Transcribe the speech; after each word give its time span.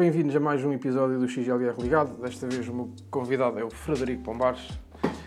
Bem-vindos 0.00 0.34
a 0.34 0.40
mais 0.40 0.64
um 0.64 0.72
episódio 0.72 1.18
do 1.18 1.28
XLR 1.28 1.74
Ligado. 1.78 2.22
Desta 2.22 2.46
vez 2.46 2.66
o 2.66 2.72
meu 2.72 2.90
convidado 3.10 3.58
é 3.58 3.64
o 3.64 3.68
Frederico 3.68 4.22
Pombares, 4.22 4.66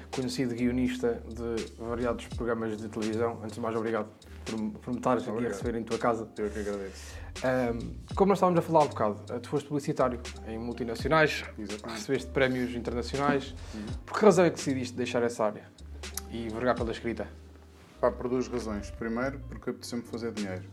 conhecido 0.09 0.55
guionista 0.55 1.22
de 1.27 1.63
variados 1.77 2.26
programas 2.30 2.76
de 2.76 2.90
televisão. 2.90 3.40
Antes 3.44 3.54
de 3.54 3.62
mais, 3.62 3.76
obrigado 3.76 4.08
por, 4.44 4.80
por 4.80 4.90
me 4.90 4.98
estares 4.98 5.27
aqui 5.27 5.46
a 5.46 5.49
receber 5.49 5.77
em 5.77 5.84
tua 5.84 5.99
casa. 5.99 6.27
Eu 6.40 6.49
que 6.49 6.58
agradeço. 6.58 7.13
Ahm, 7.44 7.94
como 8.16 8.30
nós 8.30 8.40
estávamos 8.40 8.58
a 8.58 8.62
falar 8.63 8.80
há 8.80 8.84
um 8.86 8.88
bocado, 8.88 9.22
eh, 9.30 9.38
tu 9.38 9.49
foste 9.49 9.68
publicitário 9.68 10.20
em 10.48 10.58
multinacionais, 10.58 11.46
Exatamente. 11.55 11.99
recebeste 11.99 12.32
prémios 12.32 12.74
internacionais. 12.74 13.54
Por 14.04 14.18
que 14.18 14.26
razão 14.26 14.44
é 14.44 14.49
que 14.49 14.55
decidiste 14.55 14.98
deixar 14.98 15.21
essa 15.21 15.46
área 15.46 15.66
e 16.32 16.49
vergar 16.49 16.74
pela 16.74 16.91
escrita? 16.91 17.27
Pá, 18.02 18.10
por 18.10 18.27
duas 18.27 18.48
razões. 18.48 18.90
Primeiro, 18.90 19.40
porque 19.48 19.70
apeteceu-me 19.70 20.04
fazer 20.04 20.32
dinheiro. 20.32 20.63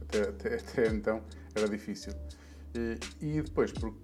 Até, 0.00 0.22
até, 0.22 0.54
até 0.54 0.86
então 0.88 1.20
era 1.54 1.68
difícil. 1.68 2.14
E, 2.74 2.98
e 3.20 3.42
depois, 3.42 3.72
porque 3.72 3.96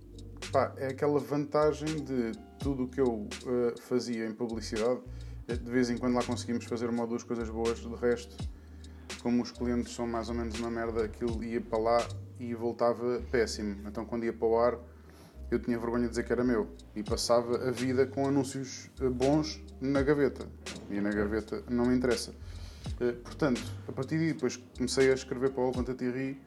pá, 0.53 0.73
é 0.77 0.89
aquela 0.89 1.19
vantagem 1.19 2.05
de 2.05 2.33
tudo 2.59 2.85
o 2.85 2.89
que 2.89 3.01
eu 3.01 3.29
eh, 3.47 3.75
fazia 3.81 4.27
em 4.27 4.33
publicidade, 4.33 5.01
eh, 5.49 5.57
de 5.57 5.71
vez 5.71 5.91
em 5.91 5.97
quando 5.97 6.15
lá 6.15 6.23
conseguimos 6.23 6.65
fazer 6.65 6.89
uma 6.89 7.03
ou 7.03 7.09
duas 7.09 7.23
coisas 7.23 7.49
boas, 7.49 7.79
de 7.79 7.95
resto, 7.97 8.37
como 9.23 9.43
os 9.43 9.51
clientes 9.51 9.93
são 9.95 10.07
mais 10.07 10.29
ou 10.29 10.35
menos 10.35 10.59
uma 10.59 10.71
merda, 10.71 11.05
aquilo 11.05 11.43
ia 11.43 11.61
para 11.61 11.79
lá 11.79 12.09
e 12.39 12.55
voltava 12.55 13.21
péssimo. 13.31 13.77
Então 13.87 14.05
quando 14.05 14.25
ia 14.25 14.33
para 14.33 14.47
o 14.47 14.59
ar, 14.59 14.79
eu 15.51 15.59
tinha 15.59 15.79
vergonha 15.79 16.05
de 16.05 16.11
dizer 16.11 16.25
que 16.25 16.33
era 16.33 16.45
meu 16.45 16.69
e 16.95 17.03
passava 17.03 17.69
a 17.69 17.71
vida 17.71 18.07
com 18.07 18.27
anúncios 18.27 18.89
eh, 19.01 19.09
bons 19.09 19.63
na 19.81 20.03
gaveta. 20.03 20.47
E 20.89 21.01
na 21.01 21.11
gaveta 21.11 21.65
não 21.69 21.87
me 21.87 21.97
interessa. 21.97 22.33
Eh, 23.01 23.13
Portanto, 23.13 23.61
a 23.89 23.93
partir 23.93 24.17
daí 24.19 24.33
depois 24.33 24.57
comecei 24.77 25.11
a 25.11 25.15
escrever 25.15 25.51
para 25.51 25.63
o 25.63 25.67
Levanta 25.67 25.93
Ri 25.93 26.41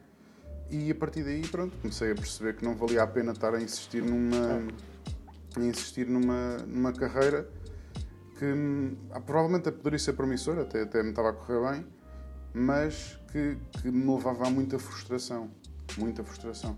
e 0.70 0.90
a 0.90 0.94
partir 0.94 1.22
daí 1.22 1.46
pronto, 1.46 1.76
comecei 1.78 2.12
a 2.12 2.14
perceber 2.14 2.56
que 2.56 2.64
não 2.64 2.74
valia 2.74 3.02
a 3.02 3.06
pena 3.06 3.32
estar 3.32 3.54
a 3.54 3.60
insistir 3.60 4.02
numa 4.02 4.62
a 5.56 5.64
insistir 5.64 6.06
numa, 6.06 6.58
numa 6.66 6.92
carreira 6.92 7.48
que 8.38 8.96
ah, 9.12 9.20
provavelmente 9.20 9.70
poderia 9.70 9.98
ser 9.98 10.14
promissora, 10.14 10.62
até, 10.62 10.82
até 10.82 11.02
me 11.02 11.10
estava 11.10 11.30
a 11.30 11.32
correr 11.32 11.72
bem, 11.72 11.86
mas 12.52 13.18
que, 13.30 13.56
que 13.80 13.90
me 13.90 14.12
levava 14.14 14.46
a 14.46 14.50
muita 14.50 14.78
frustração. 14.78 15.50
Muita 15.96 16.24
frustração. 16.24 16.76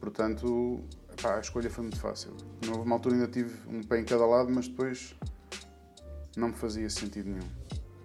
Portanto, 0.00 0.82
pá, 1.22 1.36
a 1.36 1.40
escolha 1.40 1.70
foi 1.70 1.82
muito 1.82 1.98
fácil. 1.98 2.36
Não 2.66 2.74
houve 2.74 2.86
uma 2.86 2.96
altura 2.96 3.14
ainda 3.14 3.28
tive 3.28 3.54
um 3.68 3.82
pé 3.82 4.00
em 4.00 4.04
cada 4.04 4.26
lado, 4.26 4.50
mas 4.50 4.66
depois 4.66 5.14
não 6.36 6.48
me 6.48 6.54
fazia 6.54 6.90
sentido 6.90 7.30
nenhum. 7.30 7.48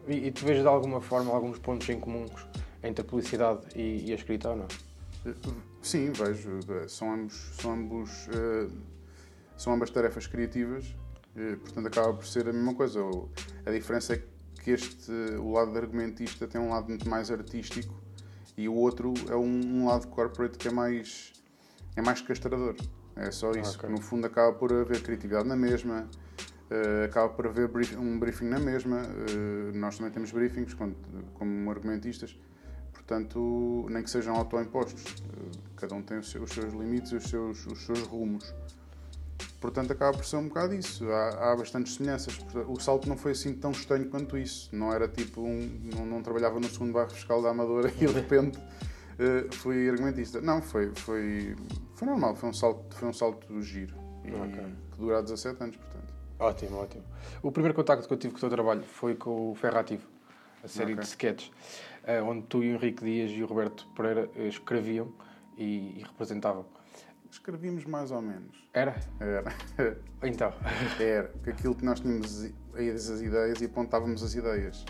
E, 0.08 0.28
e 0.28 0.32
tu 0.32 0.46
vês 0.46 0.62
de 0.62 0.68
alguma 0.68 1.02
forma 1.02 1.34
alguns 1.34 1.58
pontos 1.58 1.90
em 1.90 2.00
comuns 2.00 2.48
entre 2.84 3.02
a 3.02 3.06
publicidade 3.06 3.62
e, 3.76 4.10
e 4.10 4.12
a 4.12 4.16
escrita 4.16 4.50
ou 4.50 4.56
não? 4.56 4.68
Sim, 5.82 6.12
vejo. 6.12 6.60
eh, 6.70 6.88
São 6.88 7.14
ambos, 7.14 7.36
são 7.60 7.74
ambos, 7.74 8.28
eh, 8.30 8.68
são 9.58 9.74
ambas 9.74 9.90
tarefas 9.90 10.28
criativas, 10.28 10.96
eh, 11.36 11.56
portanto 11.58 11.88
acaba 11.88 12.14
por 12.14 12.26
ser 12.26 12.48
a 12.48 12.54
mesma 12.54 12.74
coisa. 12.74 13.00
A 13.66 13.72
diferença 13.72 14.14
é 14.14 14.24
que 14.64 14.72
este, 14.72 15.12
o 15.12 15.52
lado 15.52 15.78
argumentista 15.78 16.48
tem 16.48 16.60
um 16.60 16.70
lado 16.70 16.90
muito 16.90 17.08
mais 17.10 17.32
artístico 17.32 17.94
e 18.58 18.68
o 18.68 18.74
outro 18.76 19.14
é 19.30 19.36
um, 19.36 19.82
um 19.82 19.88
lado 19.88 20.08
corporate 20.08 20.58
que 20.58 20.68
é 20.68 20.72
mais, 20.72 21.34
é 21.96 22.02
mais 22.02 22.22
castrador. 22.22 22.76
É 23.16 23.32
só 23.32 23.52
isso. 23.52 23.78
Ok. 23.78 23.90
No 23.90 24.02
fundo 24.02 24.26
acaba 24.28 24.54
por 24.54 24.72
haver 24.72 25.02
criatividade 25.02 25.48
na 25.48 25.56
mesma, 25.56 26.10
eh, 26.70 27.06
acaba 27.06 27.30
por 27.30 27.48
haver 27.48 27.68
brief- 27.68 27.98
um 27.98 28.18
briefing 28.20 28.46
na 28.46 28.60
mesma. 28.60 29.02
eh, 29.02 29.72
nós 29.78 29.98
também 29.98 30.12
temos 30.12 30.32
briefings 30.32 30.74
quando- 30.74 30.96
como 31.34 31.70
argumentistas. 31.70 32.38
Portanto, 33.14 33.88
nem 33.90 34.04
que 34.04 34.10
sejam 34.10 34.36
autoimpostos. 34.36 35.04
Eh, 35.34 35.58
Cada 35.78 35.96
um 35.96 36.02
tem 36.04 36.20
os 36.20 36.30
seus, 36.30 36.48
os 36.48 36.56
seus 36.56 36.72
limites 36.74 37.12
e 37.12 37.16
os 37.16 37.24
seus, 37.24 37.66
os 37.66 37.82
seus 37.86 38.02
rumos. 38.02 38.54
Portanto, 39.60 39.92
acaba 39.92 40.16
por 40.16 40.24
ser 40.26 40.36
um 40.36 40.48
bocado 40.48 40.76
isso. 40.76 41.10
Há, 41.10 41.52
há 41.52 41.56
bastantes 41.56 41.96
semelhanças. 41.96 42.38
O 42.68 42.80
salto 42.80 43.10
não 43.10 43.18
foi 43.18 43.32
assim 43.32 43.54
tão 43.56 43.72
estranho 43.72 44.08
quanto 44.10 44.38
isso. 44.38 44.70
Não 44.72 44.94
era 44.94 45.08
tipo 45.08 45.42
um. 45.42 45.90
Não, 45.96 46.06
não 46.06 46.22
trabalhava 46.22 46.60
no 46.60 46.70
segundo 46.70 46.94
bairro 46.94 47.10
fiscal 47.10 47.42
da 47.42 47.50
Amadora 47.50 47.90
e 47.90 48.06
de 48.06 48.06
repente 48.08 48.60
eh, 49.18 49.48
fui 49.54 49.90
argumentista. 49.90 50.40
Não, 50.40 50.62
foi, 50.62 50.92
foi, 50.94 51.56
foi 51.96 52.08
normal. 52.08 52.36
Foi 52.36 52.50
um 52.50 52.54
salto, 52.54 52.94
foi 52.96 53.08
um 53.10 53.14
salto 53.14 53.60
giro. 53.62 53.96
E 54.24 54.32
Ok. 54.34 54.64
que 54.92 55.00
dura 55.00 55.18
há 55.18 55.22
17 55.22 55.64
anos, 55.64 55.78
portanto. 55.78 56.14
Ótimo, 56.38 56.78
ótimo. 56.78 57.04
O 57.42 57.52
primeiro 57.52 57.74
contacto 57.74 58.08
que 58.08 58.14
eu 58.14 58.18
tive 58.18 58.34
com 58.34 58.38
o 58.38 58.42
teu 58.42 58.50
trabalho 58.52 58.84
foi 58.84 59.16
com 59.16 59.52
o 59.52 59.56
Ferrativo, 59.56 60.04
a 60.64 60.68
série 60.68 60.92
Ok. 60.94 61.04
de 61.04 61.10
sketches, 61.10 61.52
onde 62.26 62.44
tu 62.48 62.64
e 62.64 62.72
o 62.72 62.76
Henrique 62.76 63.04
Dias 63.04 63.32
e 63.32 63.44
o 63.44 63.46
Roberto 63.46 63.88
Pereira 63.96 64.30
eh, 64.36 64.48
escreviam 64.48 65.12
e, 65.58 66.00
e 66.00 66.04
representavam. 66.04 66.66
Escrevíamos 67.32 67.86
mais 67.86 68.10
ou 68.12 68.22
menos. 68.22 68.68
Era? 68.74 68.96
Era. 69.20 69.52
Então. 70.24 70.52
Era, 71.00 71.28
porque 71.30 71.52
aquilo 71.52 71.76
que 71.76 71.86
nós 71.86 72.00
tínhamos 72.00 72.44
as 72.74 73.22
ideias 73.22 73.62
e 73.62 73.66
apontávamos 73.66 74.24
as 74.24 74.34
ideias. 74.36 74.84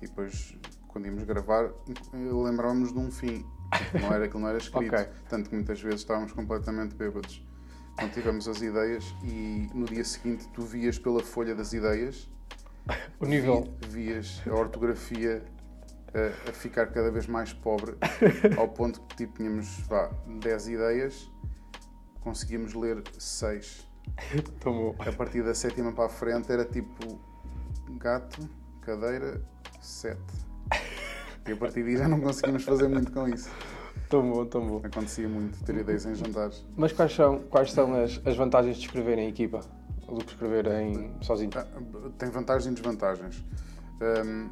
E 0.00 0.06
depois, 0.06 0.56
quando 0.88 1.06
íamos 1.06 1.24
gravar, 1.24 1.70
lembrávamos 2.12 2.92
de 2.92 2.98
um 2.98 3.10
fim. 3.10 3.44
Não 4.00 4.12
era 4.12 4.26
aquilo 4.26 4.40
não 4.40 4.48
era 4.48 4.58
escrito. 4.58 4.94
Ok. 4.94 5.08
Tanto 5.28 5.50
que 5.50 5.56
muitas 5.56 5.80
vezes 5.80 6.00
estávamos 6.00 6.32
completamente 6.32 6.94
bêbados. 6.94 7.44
Então 7.94 8.08
tivemos 8.10 8.46
as 8.48 8.60
ideias 8.62 9.04
e 9.24 9.68
no 9.74 9.86
dia 9.86 10.04
seguinte 10.04 10.48
tu 10.52 10.62
vias 10.62 10.98
pela 10.98 11.20
folha 11.22 11.54
das 11.54 11.72
ideias, 11.72 12.28
O 13.20 13.26
nível. 13.26 13.72
vi- 13.88 14.04
vias 14.12 14.42
a 14.48 14.54
ortografia 14.54 15.42
a, 16.14 16.50
a 16.50 16.52
ficar 16.52 16.86
cada 16.88 17.10
vez 17.10 17.26
mais 17.26 17.52
pobre, 17.52 17.96
ao 18.56 18.68
ponto 18.68 19.00
que 19.02 19.16
tipo, 19.16 19.34
tínhamos 19.38 19.80
vá, 19.88 20.10
10 20.40 20.68
ideias, 20.68 21.30
conseguíamos 22.20 22.74
ler 22.74 23.02
6. 23.18 23.88
Tomou. 24.60 24.94
A 24.98 25.12
partir 25.12 25.42
da 25.42 25.54
sétima 25.54 25.92
para 25.92 26.06
a 26.06 26.08
frente 26.08 26.52
era 26.52 26.64
tipo 26.64 27.18
gato, 27.98 28.48
cadeira, 28.82 29.42
sete. 29.80 30.18
E 31.46 31.52
a 31.52 31.56
partir 31.56 31.82
daí 31.82 31.96
já 31.96 32.08
não 32.08 32.20
conseguimos 32.20 32.64
fazer 32.64 32.88
muito 32.88 33.12
com 33.12 33.28
isso. 33.28 33.50
Tomou, 34.08 34.46
tomou. 34.46 34.80
Acontecia 34.84 35.28
muito 35.28 35.62
ter 35.64 35.76
ideias 35.76 36.06
em 36.06 36.14
jantares. 36.14 36.64
Mas 36.76 36.92
quais 36.92 37.14
são, 37.14 37.40
quais 37.50 37.72
são 37.72 37.94
as, 38.02 38.20
as 38.24 38.36
vantagens 38.36 38.76
de 38.76 38.84
escrever 38.86 39.18
em 39.18 39.28
equipa 39.28 39.60
do 40.06 40.24
que 40.24 40.32
escrever 40.32 40.66
em 40.66 41.14
sozinho? 41.22 41.50
Ah, 41.56 41.66
Tem 42.18 42.30
vantagens 42.30 42.66
e 42.66 42.74
desvantagens. 42.74 43.44
Hum, 44.24 44.48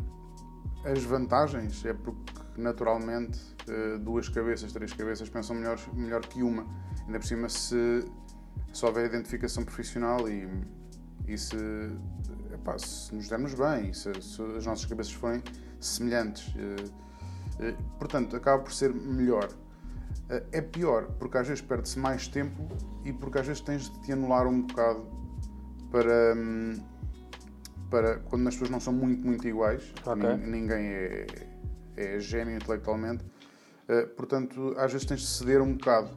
as 0.85 1.03
vantagens 1.05 1.85
é 1.85 1.93
porque 1.93 2.33
naturalmente 2.57 3.39
eh, 3.69 3.99
duas 3.99 4.29
cabeças, 4.29 4.73
três 4.73 4.93
cabeças 4.93 5.29
pensam 5.29 5.57
melhor, 5.57 5.79
melhor 5.93 6.27
que 6.27 6.43
uma. 6.43 6.67
Ainda 7.07 7.19
por 7.19 7.27
cima 7.27 7.49
se, 7.49 8.05
se 8.73 8.85
houver 8.85 9.07
identificação 9.07 9.65
profissional 9.65 10.29
e, 10.29 10.49
e 11.27 11.39
se, 11.39 11.57
epá, 12.53 12.79
se 12.79 13.15
nos 13.15 13.29
dermos 13.29 13.55
bem, 13.55 13.93
se, 13.93 14.13
se 14.21 14.43
as 14.57 14.67
nossas 14.67 14.85
cabeças 14.85 15.13
forem 15.13 15.43
semelhantes. 15.81 16.55
eh, 16.57 16.85
eh, 17.61 17.75
portanto, 17.99 18.37
acaba 18.37 18.63
por 18.63 18.73
ser 18.73 18.93
melhor. 18.93 19.49
É 20.51 20.63
pior 20.63 21.13
porque 21.19 21.37
às 21.37 21.47
vezes 21.47 21.61
perde-se 21.63 21.99
mais 21.99 22.27
tempo 22.27 22.67
e 23.05 23.13
porque 23.13 23.39
às 23.39 23.47
vezes 23.47 23.61
tens 23.61 23.91
de 23.91 24.01
te 24.01 24.13
anular 24.13 24.47
um 24.47 24.63
bocado 24.63 25.07
para, 25.91 26.35
hum, 26.35 26.75
para 27.93 28.17
quando 28.21 28.49
as 28.49 28.55
pessoas 28.55 28.71
não 28.71 28.81
são 28.81 28.93
muito, 28.93 29.25
muito 29.25 29.47
iguais. 29.47 29.93
Ok. 30.07 30.15
Nin- 30.37 30.47
Ninguém 30.47 30.87
é, 30.87 31.27
é 31.97 32.19
gênio 32.19 32.57
intelectualmente. 32.57 33.23
Eh, 33.87 34.07
portanto, 34.07 34.75
às 34.79 34.91
vezes 34.91 35.07
tens 35.07 35.21
de 35.21 35.27
ceder 35.27 35.61
um 35.61 35.75
bocado. 35.75 36.09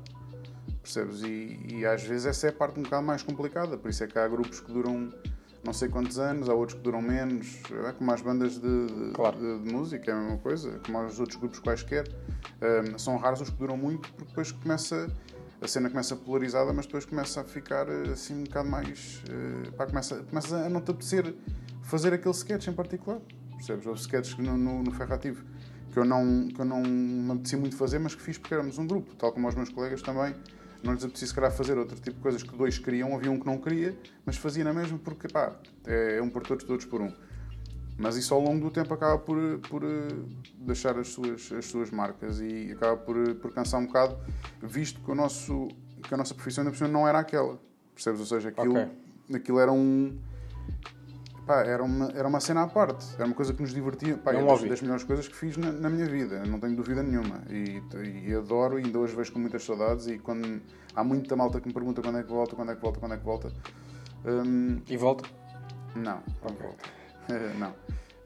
Percebes? 0.82 1.22
E, 1.24 1.60
e 1.70 1.86
às 1.86 2.02
vezes 2.04 2.26
essa 2.28 2.48
é 2.48 2.50
a 2.50 2.54
parte 2.54 2.80
um 2.80 2.84
bocado 2.84 3.06
mais 3.06 3.22
complicada. 3.22 3.78
Por 3.78 3.90
isso 3.90 4.04
é 4.06 4.08
que 4.08 4.18
há 4.18 4.26
grupos 4.28 4.62
que 4.62 4.72
duram 4.72 5.12
não 5.66 5.74
sei 5.74 5.90
quantos 5.90 6.18
anos, 6.20 6.48
há 6.48 6.54
outros 6.54 6.78
que 6.78 6.84
duram 6.84 7.02
menos. 7.02 7.60
É 7.88 7.92
como 7.92 8.10
as 8.14 8.22
bandas 8.22 8.54
de, 8.60 8.86
de- 8.88 9.12
Claro. 9.14 9.36
de- 9.38 9.64
de 9.68 9.74
música, 9.74 10.12
é 10.12 10.14
a 10.14 10.18
mesma 10.18 10.38
coisa. 10.38 10.80
Como 10.86 11.04
os 11.04 11.20
outros 11.20 11.38
grupos 11.38 11.60
quaisquer. 11.60 12.08
Hum, 12.62 12.98
são 12.98 13.18
raros 13.18 13.42
os 13.42 13.50
que 13.50 13.58
duram 13.58 13.76
muito 13.76 14.10
porque 14.14 14.30
depois 14.30 14.52
começa 14.54 15.08
a 15.66 15.68
cena 15.68 15.90
começa 15.90 16.16
polarizada, 16.16 16.72
mas 16.72 16.86
depois 16.86 17.06
começa 17.06 17.42
a 17.42 17.44
ficar 17.44 17.90
eh, 17.90 18.12
assim 18.12 18.36
um 18.36 18.44
bocado 18.44 18.70
mais. 18.70 19.22
eh, 19.30 19.72
pá, 19.72 19.86
começa, 19.86 20.24
começa 20.24 20.56
a 20.58 20.70
não 20.70 20.80
te 20.80 20.92
apetecer 20.92 21.36
fazer 21.82 22.14
aquele 22.14 22.34
sketch 22.34 22.68
em 22.68 22.74
particular. 22.74 23.20
Percebes? 23.56 23.86
Houve 23.86 24.00
sketches 24.00 24.38
no, 24.38 24.58
no, 24.58 24.84
no 24.84 24.92
Ferrativo 24.92 25.44
que 25.92 26.00
eu, 26.00 26.06
não, 26.06 26.50
que 26.50 26.60
eu 26.60 26.66
não 26.66 26.82
me 26.82 27.32
apetecia 27.32 27.58
muito 27.58 27.76
fazer, 27.78 28.00
mas 28.00 28.14
que 28.14 28.22
fiz 28.22 28.38
porque 28.38 28.54
éramos 28.54 28.78
um 28.78 28.86
grupo, 28.86 29.16
tal 29.16 29.32
como 29.32 29.48
os 29.48 29.56
meus 29.56 29.70
colegas 29.70 30.02
também. 30.02 30.36
Não 30.84 30.94
lhes 30.94 31.04
apetecia, 31.04 31.28
se 31.28 31.34
calhar, 31.34 31.52
fazer 31.52 31.78
outro 31.78 31.96
tipo 31.96 32.18
de 32.18 32.22
coisas 32.22 32.44
que 32.44 32.56
dois 32.56 32.78
queriam, 32.78 33.16
havia 33.16 33.32
um 33.32 33.40
que 33.40 33.46
não 33.46 33.58
queria, 33.58 33.98
mas 34.26 34.36
fazia 34.36 34.64
na 34.64 34.74
mesma 34.74 35.00
porque, 35.00 35.28
pá, 35.28 35.56
é 35.86 36.22
um 36.22 36.30
por 36.30 36.44
todos, 36.44 36.66
todos 36.66 36.86
por 36.86 37.02
um. 37.02 37.12
Mas 37.98 38.18
isso 38.18 38.34
ao 38.34 38.42
longo 38.42 38.60
do 38.66 38.72
tempo 38.72 38.94
acaba 38.94 39.18
por, 39.18 39.38
por 39.70 39.82
eh, 39.84 40.08
deixar 40.60 40.98
as 41.00 41.08
suas, 41.08 41.50
as 41.52 41.66
suas 41.66 41.90
marcas 41.92 42.42
e 42.42 42.72
acaba 42.74 42.98
por, 42.98 43.16
eh, 43.18 43.34
por 43.34 43.54
cansar 43.54 43.80
um 43.80 43.86
bocado, 43.86 44.18
visto 44.62 45.00
que, 45.02 45.10
o 45.12 45.16
nosso, 45.16 45.70
que 46.06 46.14
a 46.14 46.18
nossa 46.18 46.34
profissão 46.36 46.66
ainda 46.66 46.78
por 46.78 46.88
não 46.90 47.08
era 47.08 47.20
aquela. 47.20 47.58
Percebes? 47.94 48.20
Ou 48.20 48.26
seja, 48.26 48.50
aquilo, 48.50 48.78
Ok. 48.78 48.92
aquilo 49.36 49.60
era 49.62 49.72
um. 49.72 50.18
pá, 51.48 51.62
era, 51.64 51.82
uma, 51.82 52.12
era 52.14 52.28
uma 52.28 52.42
cena 52.42 52.64
à 52.64 52.68
parte. 52.68 53.06
Era 53.16 53.26
uma 53.26 53.34
coisa 53.34 53.54
que 53.54 53.62
nos 53.62 53.74
divertia. 53.74 54.18
Pá, 54.18 54.34
É 54.34 54.44
das, 54.46 54.64
das 54.64 54.82
melhores 54.82 55.04
coisas 55.06 55.30
que 55.30 55.36
fiz 55.36 55.56
na, 55.56 55.72
na 55.72 55.90
minha 55.90 56.06
vida, 56.06 56.44
não 56.46 56.60
tenho 56.60 56.76
dúvida 56.76 57.02
nenhuma. 57.02 57.44
E, 57.50 57.82
e 58.28 58.34
adoro, 58.36 58.78
e 58.78 58.84
ainda 58.84 59.00
hoje 59.00 59.16
vejo 59.16 59.32
com 59.32 59.40
muitas 59.40 59.64
saudades. 59.64 60.08
E 60.08 60.20
quando 60.20 60.62
há 60.94 61.02
muita 61.02 61.34
malta 61.38 61.62
que 61.62 61.68
me 61.70 61.74
pergunta 61.74 62.02
quando 62.02 62.18
é 62.18 62.24
que 62.24 62.30
volta, 62.30 62.58
quando 62.58 62.72
é 62.74 62.76
que 62.76 62.82
volta, 62.82 63.00
quando 63.00 63.14
é 63.14 63.18
que 63.18 63.24
volta. 63.24 63.54
hum, 64.26 64.82
E 64.90 64.98
volta? 64.98 65.24
não, 65.96 66.04
não 66.04 66.22
Ok. 66.52 66.58
volta. 66.62 67.05
Não. 67.58 67.74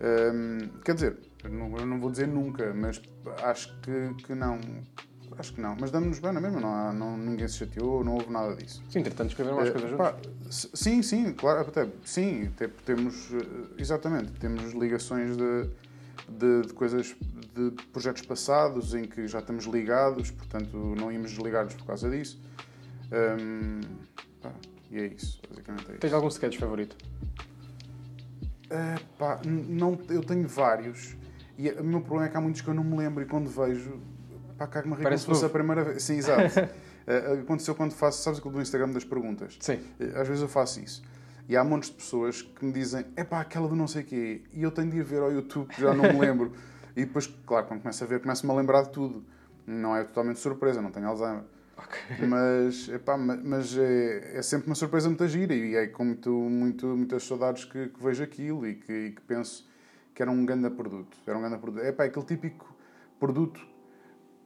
Hum, 0.02 0.70
quer 0.84 0.96
dizer, 0.96 1.18
eu 1.44 1.50
não, 1.50 1.78
eu 1.78 1.86
não 1.86 2.00
vou 2.00 2.10
dizer 2.10 2.28
nunca, 2.28 2.74
mas 2.74 3.02
acho 3.44 3.78
que, 3.82 4.14
que 4.24 4.34
não. 4.36 4.60
Acho 5.38 5.54
que 5.54 5.62
não. 5.62 5.76
Mas 5.80 5.92
damos-nos 5.92 6.20
bem 6.20 6.32
na 6.34 6.42
mesma, 6.42 6.60
não, 6.60 6.74
há, 6.74 6.92
não, 6.92 7.18
ninguém 7.18 7.48
se 7.48 7.58
chateou, 7.58 8.04
não 8.04 8.16
houve 8.16 8.30
nada 8.32 8.56
disso. 8.56 8.84
Sim, 8.90 9.00
entretanto 9.00 9.30
escreveram 9.30 9.58
mais 9.58 9.70
Eh, 9.70 9.72
coisas 9.74 9.92
pá, 9.98 10.12
juntos. 10.12 10.70
sim, 10.74 11.02
sim, 11.02 11.32
claro, 11.34 11.62
até, 11.62 11.88
sim, 12.04 12.52
te- 12.58 12.68
temos, 12.86 13.30
eh, 13.34 13.76
exatamente, 13.78 14.32
temos 14.34 14.74
ligações 14.74 15.38
de, 15.38 15.70
de, 16.28 16.68
de 16.68 16.74
coisas, 16.74 17.16
de 17.56 17.72
projetos 17.94 18.22
passados 18.24 18.94
em 18.94 19.06
que 19.06 19.28
já 19.28 19.40
estamos 19.40 19.66
ligados, 19.66 20.30
portanto 20.32 20.76
não 20.98 21.10
íamos 21.12 21.32
desligar-nos 21.32 21.74
por 21.76 21.86
causa 21.86 22.10
disso. 22.10 22.42
Hum, 23.40 23.80
pá, 24.42 24.52
e 24.92 24.98
é 25.00 25.06
isso, 25.08 25.42
basicamente 25.50 25.86
é 25.88 25.92
isso. 25.92 26.00
Tens 26.00 26.14
algum 26.14 26.28
sketch 26.28 26.58
favorito? 26.58 26.98
Eh, 28.70 28.96
pá, 29.18 29.40
não, 29.46 29.98
eu 30.10 30.24
tenho 30.24 30.48
vários 30.48 31.16
e 31.58 31.70
o 31.72 31.84
meu 31.84 32.02
problema 32.02 32.28
é 32.28 32.30
que 32.30 32.38
há 32.38 32.42
muitos 32.42 32.62
que 32.62 32.68
eu 32.68 32.74
não 32.74 32.84
me 32.84 32.98
lembro 32.98 33.24
e 33.24 33.26
quando 33.26 33.50
vejo, 33.50 34.00
pá, 34.58 34.68
cago-me 34.68 34.94
a 34.94 34.98
rir 34.98 35.04
como 35.04 35.04
Parece 35.04 35.24
se 35.24 35.30
fosse 35.30 35.46
a 35.46 35.50
primeira 35.50 35.84
vez. 35.84 36.04
Sim, 36.04 36.18
exato. 36.18 36.42
Eh, 37.08 37.40
aconteceu 37.42 37.74
quando 37.74 37.92
faço, 37.92 38.22
sabes 38.22 38.38
aquilo 38.38 38.54
do 38.54 38.62
Instagram 38.62 38.90
das 38.90 39.04
perguntas? 39.04 39.58
Sim. 39.60 39.80
Às 40.14 40.28
vezes 40.28 40.44
eu 40.44 40.48
faço 40.48 40.80
isso. 40.80 41.02
E 41.48 41.58
há 41.58 41.64
montes 41.64 41.90
de 41.90 41.96
pessoas 41.96 42.44
que 42.44 42.64
me 42.64 42.72
dizem, 42.72 43.04
é 43.16 43.24
pá, 43.24 43.42
aquela 43.42 43.68
do 43.68 43.76
não 43.76 43.88
sei 43.88 44.04
quê. 44.04 44.44
E 44.54 44.62
eu 44.62 44.70
tenho 44.70 44.92
de 44.92 44.98
ir 44.98 45.04
ver 45.04 45.20
ao 45.20 45.32
YouTube, 45.32 45.70
que 45.70 45.82
já 45.82 45.92
não 45.92 46.04
me 46.04 46.20
lembro. 46.20 46.54
e 46.96 47.06
depois, 47.06 47.26
claro, 47.48 47.66
quando 47.66 47.82
começo 47.82 48.04
a 48.04 48.06
ver, 48.06 48.22
começo-me 48.22 48.52
a 48.52 48.56
lembrar 48.56 48.84
de 48.84 48.92
tudo. 48.92 49.26
Não 49.66 49.96
é 49.96 50.04
totalmente 50.04 50.38
surpresa, 50.38 50.84
não 50.84 50.92
tenho 50.92 51.08
Alzheimer. 51.08 51.42
Mas, 52.28 52.90
epá, 52.90 53.18
ma- 53.18 53.40
mas 53.44 53.78
é, 53.78 54.38
é 54.38 54.42
sempre 54.42 54.68
uma 54.68 54.76
surpresa 54.76 55.08
muito 55.08 55.28
gira 55.28 55.54
e 55.54 55.76
é 55.76 55.88
com 55.88 56.04
muito, 56.06 56.30
muito, 56.32 56.88
muitas 56.88 57.24
saudades 57.24 57.66
que, 57.66 57.88
que 57.90 58.04
vejo 58.04 58.24
aquilo 58.24 58.68
e 58.68 58.76
que, 58.76 58.92
e 58.92 59.12
que 59.12 59.22
penso 59.22 59.68
que 60.14 60.22
era 60.22 60.30
um 60.32 60.46
grande 60.46 60.70
produto. 60.70 61.18
Era 61.26 61.38
um 61.38 61.42
grande 61.42 61.58
produto. 61.58 61.84
É 61.84 61.92
pá, 61.92 62.04
aquele 62.06 62.26
típico 62.26 62.76
produto 63.20 63.66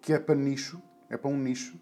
que 0.01 0.13
é 0.13 0.19
para 0.19 0.35
nicho, 0.35 0.81
é 1.09 1.15
para 1.17 1.29
um 1.31 1.37
nicho, 1.37 1.79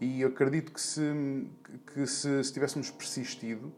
e 0.00 0.20
eu 0.20 0.28
acredito 0.28 0.72
que 0.72 0.80
se, 0.80 1.46
que 1.92 2.06
se, 2.06 2.42
se 2.44 2.52
tivéssemos 2.52 2.90
persistido, 2.90 3.72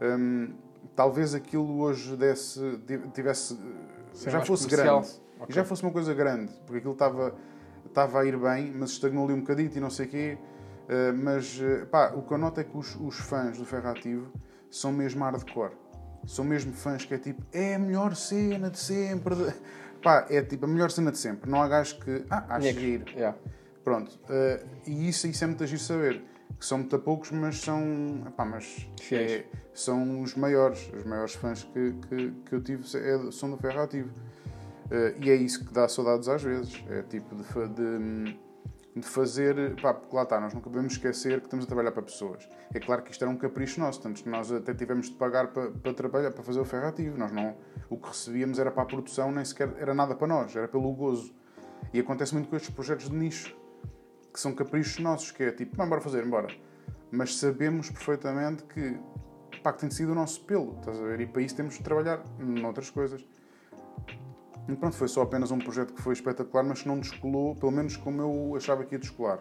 hum, 0.00 0.54
talvez 0.94 1.34
aquilo 1.34 1.80
hoje 1.80 2.16
desse, 2.16 2.60
tivesse, 3.14 3.58
Ser 4.12 4.30
já 4.30 4.40
fosse 4.40 4.64
comercial. 4.68 5.00
grande. 5.00 5.20
Ok. 5.40 5.46
E 5.48 5.52
já 5.54 5.64
fosse 5.64 5.82
uma 5.82 5.92
coisa 5.92 6.12
grande, 6.14 6.52
porque 6.64 6.78
aquilo 6.78 6.92
estava, 6.92 7.34
estava 7.98 8.20
a 8.20 8.24
ir 8.24 8.36
bem, 8.38 8.72
mas 8.76 8.90
estagnou 8.90 9.24
ali 9.24 9.34
um 9.34 9.40
bocadito 9.40 9.76
e 9.76 9.80
não 9.80 9.90
sei 9.90 10.06
o 10.06 10.08
quê. 10.08 10.38
Uh, 10.88 11.12
mas, 11.22 11.58
uh, 11.60 11.84
pá, 11.86 12.12
o 12.14 12.22
que 12.22 12.32
eu 12.32 12.38
noto 12.38 12.60
é 12.60 12.64
que 12.64 12.76
os, 12.76 12.94
os 12.96 13.16
fãs 13.16 13.58
do 13.58 13.64
Ferrativo 13.64 14.32
são 14.70 14.92
mesmo 14.92 15.24
hardcore. 15.24 15.72
São 16.26 16.44
mesmo 16.44 16.72
fãs 16.72 17.04
que 17.04 17.14
é 17.14 17.18
tipo, 17.18 17.42
é 17.52 17.74
a 17.74 17.78
melhor 17.78 18.14
cena 18.14 18.70
de 18.70 18.78
sempre. 18.78 19.34
de-" 19.34 19.54
Pá, 20.02 20.26
é 20.30 20.40
tipo 20.42 20.64
a 20.64 20.68
melhor 20.68 20.90
cena 20.92 21.10
de 21.10 21.18
sempre. 21.18 21.50
Não 21.50 21.60
há 21.60 21.68
gajos 21.68 21.94
que, 21.94 22.24
ah, 22.30 22.44
acho 22.50 22.68
giro. 22.78 23.10
Yeah. 23.10 23.36
Pronto. 23.82 24.18
Uh, 24.24 24.64
e 24.86 25.08
isso, 25.08 25.26
isso 25.26 25.42
é 25.42 25.46
muito 25.48 25.66
giro 25.66 25.80
saber. 25.80 26.22
Que 26.58 26.64
são 26.64 26.78
muito 26.78 26.96
poucos, 27.00 27.30
mas 27.32 27.60
são. 27.60 28.22
Epá, 28.26 28.44
mas 28.44 28.88
é- 29.12 29.44
são 29.74 30.22
os 30.22 30.34
maiores. 30.36 30.90
Os 30.96 31.04
maiores 31.04 31.34
fãs 31.34 31.64
que, 31.64 31.94
que, 32.08 32.30
que 32.46 32.54
eu 32.54 32.62
tive 32.62 32.84
é- 32.96 33.30
são 33.32 33.50
do 33.50 33.56
Ferrativo. 33.56 34.10
Uh, 34.90 35.22
e 35.22 35.30
é 35.30 35.34
isso 35.34 35.64
que 35.64 35.72
dá 35.72 35.86
saudades 35.88 36.28
às 36.28 36.42
vezes. 36.42 36.82
É 36.88 37.02
tipo 37.02 37.36
de, 37.36 37.68
de, 37.68 38.38
de 38.96 39.06
fazer. 39.06 39.80
Pá, 39.80 39.92
porque 39.92 40.14
lá 40.14 40.22
está, 40.22 40.40
nós 40.40 40.54
nunca 40.54 40.70
podemos 40.70 40.94
esquecer 40.94 41.40
que 41.40 41.46
estamos 41.46 41.64
a 41.64 41.68
trabalhar 41.68 41.92
para 41.92 42.02
pessoas. 42.02 42.48
É 42.72 42.80
claro 42.80 43.02
que 43.02 43.10
isto 43.10 43.22
era 43.22 43.30
um 43.30 43.36
capricho 43.36 43.80
nosso, 43.80 44.00
tanto 44.00 44.28
nós 44.28 44.50
até 44.50 44.74
tivemos 44.74 45.10
de 45.10 45.16
pagar 45.16 45.48
para, 45.48 45.70
para 45.70 45.94
trabalhar, 45.94 46.30
para 46.30 46.42
fazer 46.42 46.60
o 46.60 46.64
Ferrativo. 46.64 47.18
Nós 47.18 47.30
não, 47.32 47.56
o 47.90 47.96
que 47.98 48.08
recebíamos 48.08 48.58
era 48.58 48.70
para 48.70 48.82
a 48.82 48.86
produção, 48.86 49.30
nem 49.30 49.44
sequer 49.44 49.74
era 49.78 49.94
nada 49.94 50.14
para 50.14 50.26
nós, 50.26 50.54
era 50.56 50.68
pelo 50.68 50.92
gozo. 50.92 51.34
E 51.92 52.00
acontece 52.00 52.34
muito 52.34 52.48
com 52.48 52.56
estes 52.56 52.74
projetos 52.74 53.08
de 53.08 53.14
nicho, 53.14 53.56
que 54.32 54.40
são 54.40 54.54
caprichos 54.54 54.98
nossos, 54.98 55.30
que 55.30 55.42
é 55.42 55.52
tipo, 55.52 55.76
vamos 55.76 55.86
embora 55.88 56.00
fazer, 56.00 56.24
embora. 56.24 56.48
Mas 57.10 57.36
sabemos 57.36 57.90
perfeitamente 57.90 58.64
que, 58.64 58.98
pá, 59.62 59.72
que 59.72 59.80
tem 59.80 59.90
sido 59.90 60.12
o 60.12 60.14
nosso 60.14 60.44
pelo, 60.44 60.78
estás 60.78 61.00
a 61.00 61.04
ver? 61.04 61.20
E 61.20 61.26
para 61.26 61.42
isso 61.42 61.56
temos 61.56 61.74
de 61.74 61.82
trabalhar 61.82 62.22
noutras 62.38 62.90
coisas. 62.90 63.24
E 64.68 64.76
pronto, 64.76 64.94
foi 64.96 65.08
só 65.08 65.22
apenas 65.22 65.50
um 65.50 65.58
projeto 65.58 65.94
que 65.94 66.02
foi 66.02 66.12
espetacular, 66.12 66.62
mas 66.62 66.82
que 66.82 66.88
não 66.88 66.98
descolou, 67.00 67.54
pelo 67.56 67.72
menos 67.72 67.96
como 67.96 68.20
eu 68.20 68.54
achava 68.56 68.84
que 68.84 68.94
ia 68.94 68.98
descolar. 68.98 69.40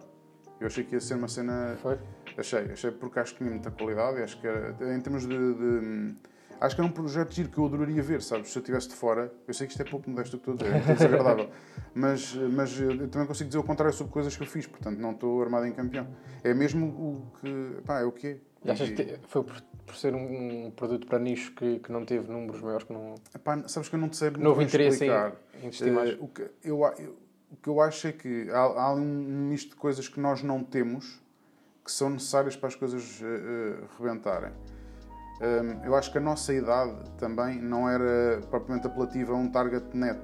Eu 0.60 0.68
achei 0.68 0.84
que 0.84 0.96
ia 0.96 1.02
ser 1.02 1.16
uma 1.16 1.28
cena. 1.28 1.78
Foi? 1.82 2.00
Achei, 2.38 2.72
achei 2.72 2.92
porque 2.92 3.20
acho 3.20 3.34
que 3.34 3.40
tinha 3.40 3.50
muita 3.50 3.70
qualidade, 3.70 4.22
acho 4.24 4.40
que 4.40 4.48
era, 4.48 4.74
em 4.96 5.02
termos 5.02 5.28
de, 5.28 5.38
de- 5.38 6.16
Acho 6.60 6.76
que 6.76 6.82
era 6.82 6.90
um 6.90 6.94
projeto 6.94 7.34
giro 7.34 7.50
que 7.50 7.58
eu 7.58 7.66
adoraria 7.66 8.02
ver, 8.02 8.22
sabes? 8.22 8.50
Se 8.52 8.58
eu 8.58 8.62
estivesse 8.62 8.90
de 8.90 8.96
fora, 8.96 9.32
eu 9.48 9.54
sei 9.54 9.68
que 9.68 9.74
isto 9.74 9.82
é 9.82 9.86
pouco 9.86 10.10
modesto 10.10 10.38
que 10.38 10.50
estou 10.50 10.54
a 10.54 10.58
dizer, 10.58 10.70
é 10.70 10.86
muito 10.86 10.98
desagradável, 10.98 11.50
mas, 11.94 12.34
mas 12.34 12.80
eu 12.80 13.08
também 13.10 13.28
consigo 13.28 13.48
dizer 13.50 13.60
o 13.60 13.64
contrário 13.64 13.94
sobre 13.96 14.12
coisas 14.12 14.36
que 14.36 14.42
eu 14.44 14.48
fiz, 14.48 14.66
portanto 14.66 14.98
não 14.98 15.12
estou 15.12 15.42
armado 15.42 15.66
em 15.68 15.72
campeão. 15.72 16.08
É 16.44 16.54
mesmo 16.54 16.88
o 16.88 17.32
que. 17.40 17.82
pá, 17.86 18.00
é 18.02 18.06
o 18.06 18.12
que 18.12 18.28
é. 18.28 18.38
E 18.66 18.72
achas 18.72 18.90
que 18.90 19.20
foi 19.28 19.44
por, 19.44 19.62
por 19.86 19.96
ser 19.96 20.16
um, 20.16 20.66
um 20.68 20.72
produto 20.72 21.06
para 21.08 21.20
nicho 21.20 21.54
que, 21.54 21.80
que 21.80 21.92
não 21.92 22.04
teve 22.04 22.30
números 22.32 22.62
maiores 22.62 22.86
que 22.86 22.92
não. 22.94 23.16
Epá, 23.36 23.64
sabes 23.68 23.88
que 23.88 23.96
eu 23.96 24.00
não 24.00 24.10
te 24.10 24.18
sei 24.18 24.30
muito 24.32 24.56
bem 24.56 24.66
interesse 24.66 25.06
em, 25.06 25.08
explicar. 25.10 25.36
em 25.62 25.66
investir 25.68 25.92
mais? 25.94 26.10
Eh, 26.10 26.18
o, 26.20 26.28
que 26.28 26.42
eu, 26.42 26.82
eu- 26.98 27.18
o 27.52 27.56
que 27.56 27.70
eu 27.70 27.80
acho 27.80 28.08
é 28.08 28.12
que 28.12 28.50
há, 28.50 28.58
há 28.60 28.94
um 28.94 29.00
misto 29.06 29.70
de 29.70 29.76
coisas 29.76 30.10
que 30.10 30.20
nós 30.20 30.42
não 30.44 30.64
temos 30.64 31.22
que 31.86 31.92
são 31.92 32.10
necessárias 32.10 32.56
para 32.58 32.68
as 32.68 32.76
coisas 32.76 33.22
eh, 33.24 33.26
eh, 33.26 33.84
rebentarem. 33.98 34.52
Hum, 35.42 35.80
eu 35.84 35.96
acho 35.96 36.12
que 36.12 36.18
a 36.18 36.22
nossa 36.22 36.54
idade 36.54 36.94
também 37.18 37.62
não 37.62 37.88
era 37.88 38.42
propriamente 38.50 38.88
apelativa 38.88 39.34
a 39.34 39.36
um 39.36 39.50
target 39.50 39.86
net. 39.96 40.20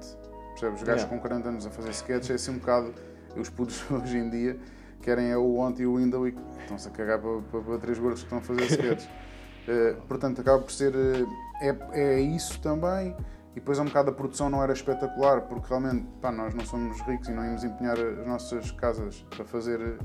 Percebes? 0.50 0.80
Os 0.80 0.86
gajos 0.86 1.02
Yeah. 1.02 1.08
com 1.08 1.18
40 1.20 1.48
anos 1.48 1.66
a 1.66 1.70
fazer 1.70 1.90
sketches 1.90 2.30
é 2.30 2.34
assim 2.34 2.50
um 2.52 2.58
bocado. 2.58 2.92
Os 3.36 3.48
putos 3.48 3.84
hoje 3.90 4.18
em 4.18 4.28
dia 4.30 4.58
querem 5.02 5.30
é 5.30 5.36
o 5.36 5.54
Want 5.56 5.78
e 5.80 5.86
o 5.86 5.96
Window 5.96 6.26
e 6.26 6.34
estão-se 6.60 6.88
a 6.88 6.90
cagar 6.90 7.18
para, 7.20 7.40
para, 7.42 7.60
para 7.60 7.78
três 7.78 7.98
gordos 7.98 8.20
que 8.20 8.26
estão 8.26 8.38
a 8.38 8.42
fazer 8.42 8.64
sketches. 8.64 9.08
Eh, 9.66 9.96
portanto, 10.06 10.42
acaba 10.42 10.60
por 10.60 10.70
ser. 10.70 10.92
eh, 10.94 11.70
é, 11.92 12.16
é 12.16 12.20
isso 12.20 12.60
também. 12.60 13.16
E 13.52 13.54
depois, 13.54 13.78
um 13.78 13.86
bocado, 13.86 14.10
a 14.10 14.12
produção 14.12 14.50
não 14.50 14.62
era 14.62 14.74
espetacular, 14.74 15.40
porque 15.48 15.66
realmente 15.70 16.06
pá, 16.20 16.30
nós 16.30 16.52
não 16.52 16.66
somos 16.66 17.00
ricos 17.00 17.28
e 17.28 17.32
não 17.32 17.42
íamos 17.42 17.64
empenhar 17.64 17.96
as 17.98 18.26
nossas 18.26 18.70
casas 18.72 19.24
para 19.34 19.42
fazer, 19.46 19.96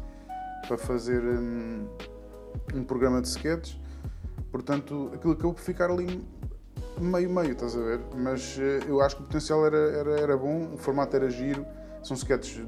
para 0.65 0.77
fazer 0.77 1.21
hum, 1.21 1.89
um 2.73 2.85
programa 2.85 3.21
de 3.21 3.27
sketches. 3.27 3.77
Portanto, 4.51 5.11
aquilo 5.13 5.33
acabou 5.33 5.53
por 5.53 5.61
ficar 5.61 5.89
ali 5.91 6.23
meio-meio, 6.99 7.51
estás 7.51 7.75
a 7.75 7.79
ver? 7.79 7.99
Mas 8.15 8.57
eh, 8.59 8.79
eu 8.87 9.01
acho 9.01 9.15
que 9.17 9.21
o 9.23 9.25
potencial 9.25 9.65
era, 9.65 9.77
era, 9.77 10.19
era 10.19 10.37
bom, 10.37 10.73
o 10.73 10.77
formato 10.77 11.15
era 11.15 11.29
giro. 11.29 11.65
São 12.03 12.15
sketches, 12.15 12.65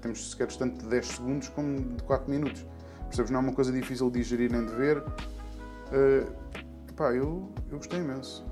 temos 0.00 0.28
sketches 0.28 0.56
tanto 0.56 0.82
de 0.82 0.88
10 0.88 1.06
segundos 1.06 1.48
como 1.48 1.78
de 1.96 2.02
4 2.02 2.30
minutos. 2.30 2.66
Percebes? 3.04 3.30
Não 3.30 3.40
é 3.40 3.42
uma 3.44 3.52
coisa 3.52 3.70
difícil 3.72 4.10
de 4.10 4.18
digerir 4.20 4.50
nem 4.50 4.66
de 4.66 4.72
ver. 4.74 5.02
Eh, 5.92 6.26
pá, 6.96 7.12
eu, 7.12 7.50
eu 7.70 7.76
gostei 7.78 8.00
imenso. 8.00 8.44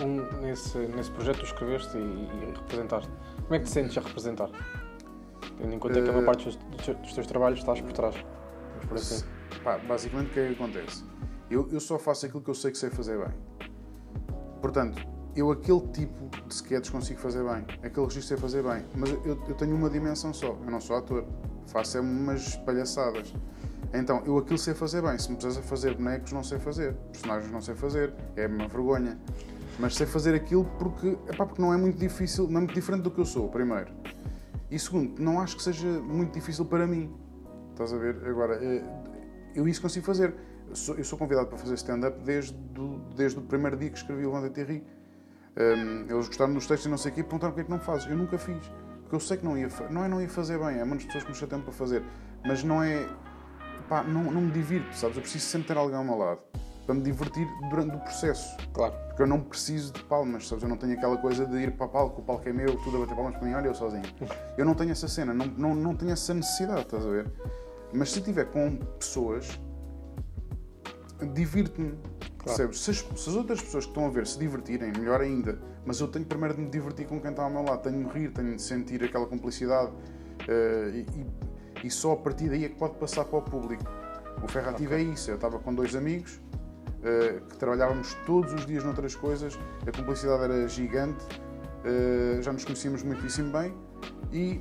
Um, 0.00 0.40
nesse, 0.40 0.78
nesse 0.78 1.10
projeto 1.10 1.40
tu 1.40 1.44
escreveste 1.44 1.96
e, 1.98 2.00
e 2.00 2.52
representaste. 2.56 3.10
Como 3.42 3.54
é 3.54 3.58
que 3.58 3.64
te 3.66 3.70
sentes 3.70 3.96
a 3.98 4.00
representar? 4.00 4.48
Tendo 5.58 5.74
em 5.74 5.78
conta 5.78 5.94
que 6.00 6.08
a 6.08 6.12
maior 6.12 6.22
Eh, 6.22 6.26
parte 6.26 6.44
dos, 6.46 6.56
dos- 6.56 7.12
teus 7.12 7.26
trabalhos 7.26 7.58
estás 7.58 7.80
por 7.80 7.92
trás. 7.92 8.14
Vamos 8.16 8.86
por 8.86 8.96
assim. 8.96 9.24
Pá, 9.62 9.76
basicamente, 9.78 10.30
o 10.30 10.32
que 10.32 10.40
é 10.40 10.46
que 10.48 10.54
acontece? 10.54 11.04
Eu, 11.52 11.68
eu 11.70 11.80
só 11.80 11.98
faço 11.98 12.24
aquilo 12.24 12.40
que 12.40 12.48
eu 12.48 12.54
sei 12.54 12.70
que 12.70 12.78
sei 12.78 12.88
fazer 12.88 13.18
bem. 13.18 13.34
Portanto, 14.62 15.06
eu 15.36 15.50
aquele 15.50 15.80
tipo 15.88 16.30
de 16.46 16.54
sketches 16.54 16.88
consigo 16.88 17.20
fazer 17.20 17.44
bem, 17.44 17.66
aquele 17.82 18.06
registro 18.06 18.22
sei 18.22 18.36
fazer 18.38 18.62
bem, 18.62 18.82
mas 18.96 19.10
eu, 19.10 19.38
eu 19.46 19.54
tenho 19.54 19.76
uma 19.76 19.90
dimensão 19.90 20.32
só, 20.32 20.56
eu 20.64 20.70
não 20.70 20.80
sou 20.80 20.96
ator, 20.96 21.26
faço 21.66 21.98
é 21.98 22.00
umas 22.00 22.56
palhaçadas. 22.56 23.34
Então, 23.92 24.22
eu 24.24 24.38
aquilo 24.38 24.56
sei 24.56 24.72
fazer 24.72 25.02
bem, 25.02 25.18
se 25.18 25.30
me 25.30 25.36
puseres 25.36 25.58
a 25.58 25.62
fazer 25.62 25.94
bonecos, 25.94 26.32
não 26.32 26.42
sei 26.42 26.58
fazer, 26.58 26.94
personagens 27.12 27.52
não 27.52 27.60
sei 27.60 27.74
fazer, 27.74 28.14
é 28.34 28.46
uma 28.46 28.66
vergonha. 28.66 29.18
Mas 29.78 29.94
sei 29.94 30.06
fazer 30.06 30.34
aquilo 30.34 30.64
porque, 30.78 31.18
epá, 31.28 31.44
porque 31.44 31.60
não 31.60 31.74
é 31.74 31.76
muito 31.76 31.98
difícil, 31.98 32.44
não 32.48 32.56
é 32.56 32.60
muito 32.60 32.74
diferente 32.74 33.02
do 33.02 33.10
que 33.10 33.20
eu 33.20 33.26
sou, 33.26 33.50
primeiro. 33.50 33.92
E 34.70 34.78
segundo, 34.78 35.20
não 35.20 35.38
acho 35.38 35.56
que 35.56 35.62
seja 35.62 35.86
muito 35.86 36.32
difícil 36.32 36.64
para 36.64 36.86
mim. 36.86 37.14
Estás 37.72 37.92
a 37.92 37.98
ver? 37.98 38.16
Agora, 38.26 38.58
eh, 38.62 38.82
eu 39.54 39.68
isso 39.68 39.82
consigo 39.82 40.06
fazer. 40.06 40.34
Eu 40.72 40.76
sou, 40.76 40.94
eu 40.96 41.04
sou 41.04 41.18
convidado 41.18 41.48
para 41.48 41.58
fazer 41.58 41.74
stand-up 41.74 42.18
desde, 42.24 42.54
do, 42.54 42.96
desde 43.14 43.38
o 43.38 43.42
primeiro 43.42 43.76
dia 43.76 43.90
que 43.90 43.98
escrevi 43.98 44.24
o 44.24 44.32
e 44.34 44.62
Ri. 44.64 44.82
Um, 45.54 46.10
eles 46.10 46.28
gostaram 46.28 46.54
dos 46.54 46.66
textos 46.66 46.86
e 46.86 46.88
não 46.88 46.96
sei 46.96 47.12
o 47.12 47.14
quê 47.14 47.20
e 47.20 47.22
perguntaram 47.22 47.52
porque 47.52 47.60
é 47.60 47.64
que 47.64 47.70
não 47.70 47.78
fazes. 47.78 48.08
Eu 48.08 48.16
nunca 48.16 48.38
fiz. 48.38 48.72
Porque 49.02 49.14
eu 49.14 49.20
sei 49.20 49.36
que 49.36 49.44
não 49.44 49.58
ia, 49.58 49.68
não 49.90 50.02
é 50.02 50.08
não 50.08 50.18
ia 50.18 50.30
fazer 50.30 50.58
bem, 50.58 50.80
há 50.80 50.86
muitas 50.86 51.04
pessoas 51.04 51.24
que 51.24 51.30
me 51.30 51.36
chateiam 51.36 51.60
para 51.60 51.74
fazer. 51.74 52.02
Mas 52.42 52.64
não 52.64 52.82
é. 52.82 53.06
Pá, 53.86 54.02
não, 54.02 54.32
não 54.32 54.40
me 54.40 54.50
divirto, 54.50 54.96
sabes? 54.96 55.16
Eu 55.16 55.22
preciso 55.22 55.44
sempre 55.44 55.68
ter 55.68 55.76
alguém 55.76 55.94
ao 55.94 56.04
meu 56.04 56.16
lado. 56.16 56.40
para 56.86 56.94
me 56.94 57.02
divertir 57.02 57.46
durante 57.68 57.94
o 57.94 58.00
processo. 58.00 58.56
Claro. 58.72 58.94
Porque 59.08 59.24
eu 59.24 59.26
não 59.26 59.42
preciso 59.42 59.92
de 59.92 60.02
palmas, 60.04 60.48
sabes? 60.48 60.62
Eu 60.62 60.70
não 60.70 60.78
tenho 60.78 60.94
aquela 60.94 61.18
coisa 61.18 61.44
de 61.44 61.54
ir 61.58 61.72
para 61.72 61.84
o 61.84 61.88
palco, 61.90 62.22
o 62.22 62.24
palco 62.24 62.48
é 62.48 62.52
meu, 62.54 62.74
tudo 62.78 62.96
a 62.96 63.00
bater 63.00 63.14
palmas 63.14 63.36
para 63.36 63.46
mim, 63.46 63.52
olha 63.52 63.66
eu 63.66 63.74
sozinho. 63.74 64.04
Eu 64.56 64.64
não 64.64 64.74
tenho 64.74 64.92
essa 64.92 65.06
cena, 65.06 65.34
não, 65.34 65.46
não, 65.46 65.74
não 65.74 65.94
tenho 65.94 66.12
essa 66.12 66.32
necessidade, 66.32 66.80
estás 66.80 67.04
a 67.04 67.10
ver? 67.10 67.30
Mas 67.92 68.10
se 68.10 68.20
estiver 68.20 68.46
com 68.46 68.76
pessoas, 68.98 69.58
divirto-me. 71.26 71.94
Percebes? 72.44 72.80
Se 72.80 72.90
as, 72.90 72.96
se 72.98 73.30
as 73.30 73.36
outras 73.36 73.60
pessoas 73.60 73.84
que 73.84 73.90
estão 73.90 74.06
a 74.06 74.10
ver 74.10 74.26
se 74.26 74.38
divertirem, 74.38 74.92
melhor 74.92 75.20
ainda. 75.20 75.58
Mas 75.86 76.00
eu 76.00 76.08
tenho 76.08 76.24
primeiro 76.24 76.54
de 76.54 76.60
me 76.62 76.68
divertir 76.70 77.06
com 77.06 77.20
quem 77.20 77.30
está 77.30 77.42
ao 77.44 77.50
meu 77.50 77.62
lado, 77.62 77.82
tenho 77.82 78.04
de 78.04 78.12
rir, 78.18 78.32
tenho 78.32 78.56
de 78.56 78.62
sentir 78.62 79.02
aquela 79.04 79.26
complicidade 79.26 79.92
eh, 80.48 81.04
e, 81.82 81.86
e- 81.86 81.90
só 81.90 82.12
a 82.12 82.16
partir 82.16 82.48
daí 82.48 82.64
é 82.64 82.68
que 82.68 82.76
pode 82.76 82.94
passar 82.94 83.24
para 83.24 83.38
o 83.38 83.42
público. 83.42 83.84
O 84.42 84.48
Ferrativo 84.48 84.94
é 84.94 85.02
isso. 85.02 85.30
Eu 85.30 85.36
estava 85.36 85.58
com 85.58 85.74
dois 85.74 85.94
amigos 85.94 86.40
eh, 87.02 87.40
que 87.48 87.56
trabalhávamos 87.58 88.14
todos 88.26 88.52
os 88.52 88.66
dias 88.66 88.82
noutras 88.84 89.14
coisas, 89.14 89.58
a 89.86 89.90
cumplicidade 89.96 90.44
era 90.44 90.68
gigante, 90.68 91.24
eh, 91.84 92.40
já 92.42 92.52
nos 92.52 92.64
conhecíamos 92.64 93.02
muitíssimo 93.02 93.52
bem 93.52 93.74
e 94.32 94.60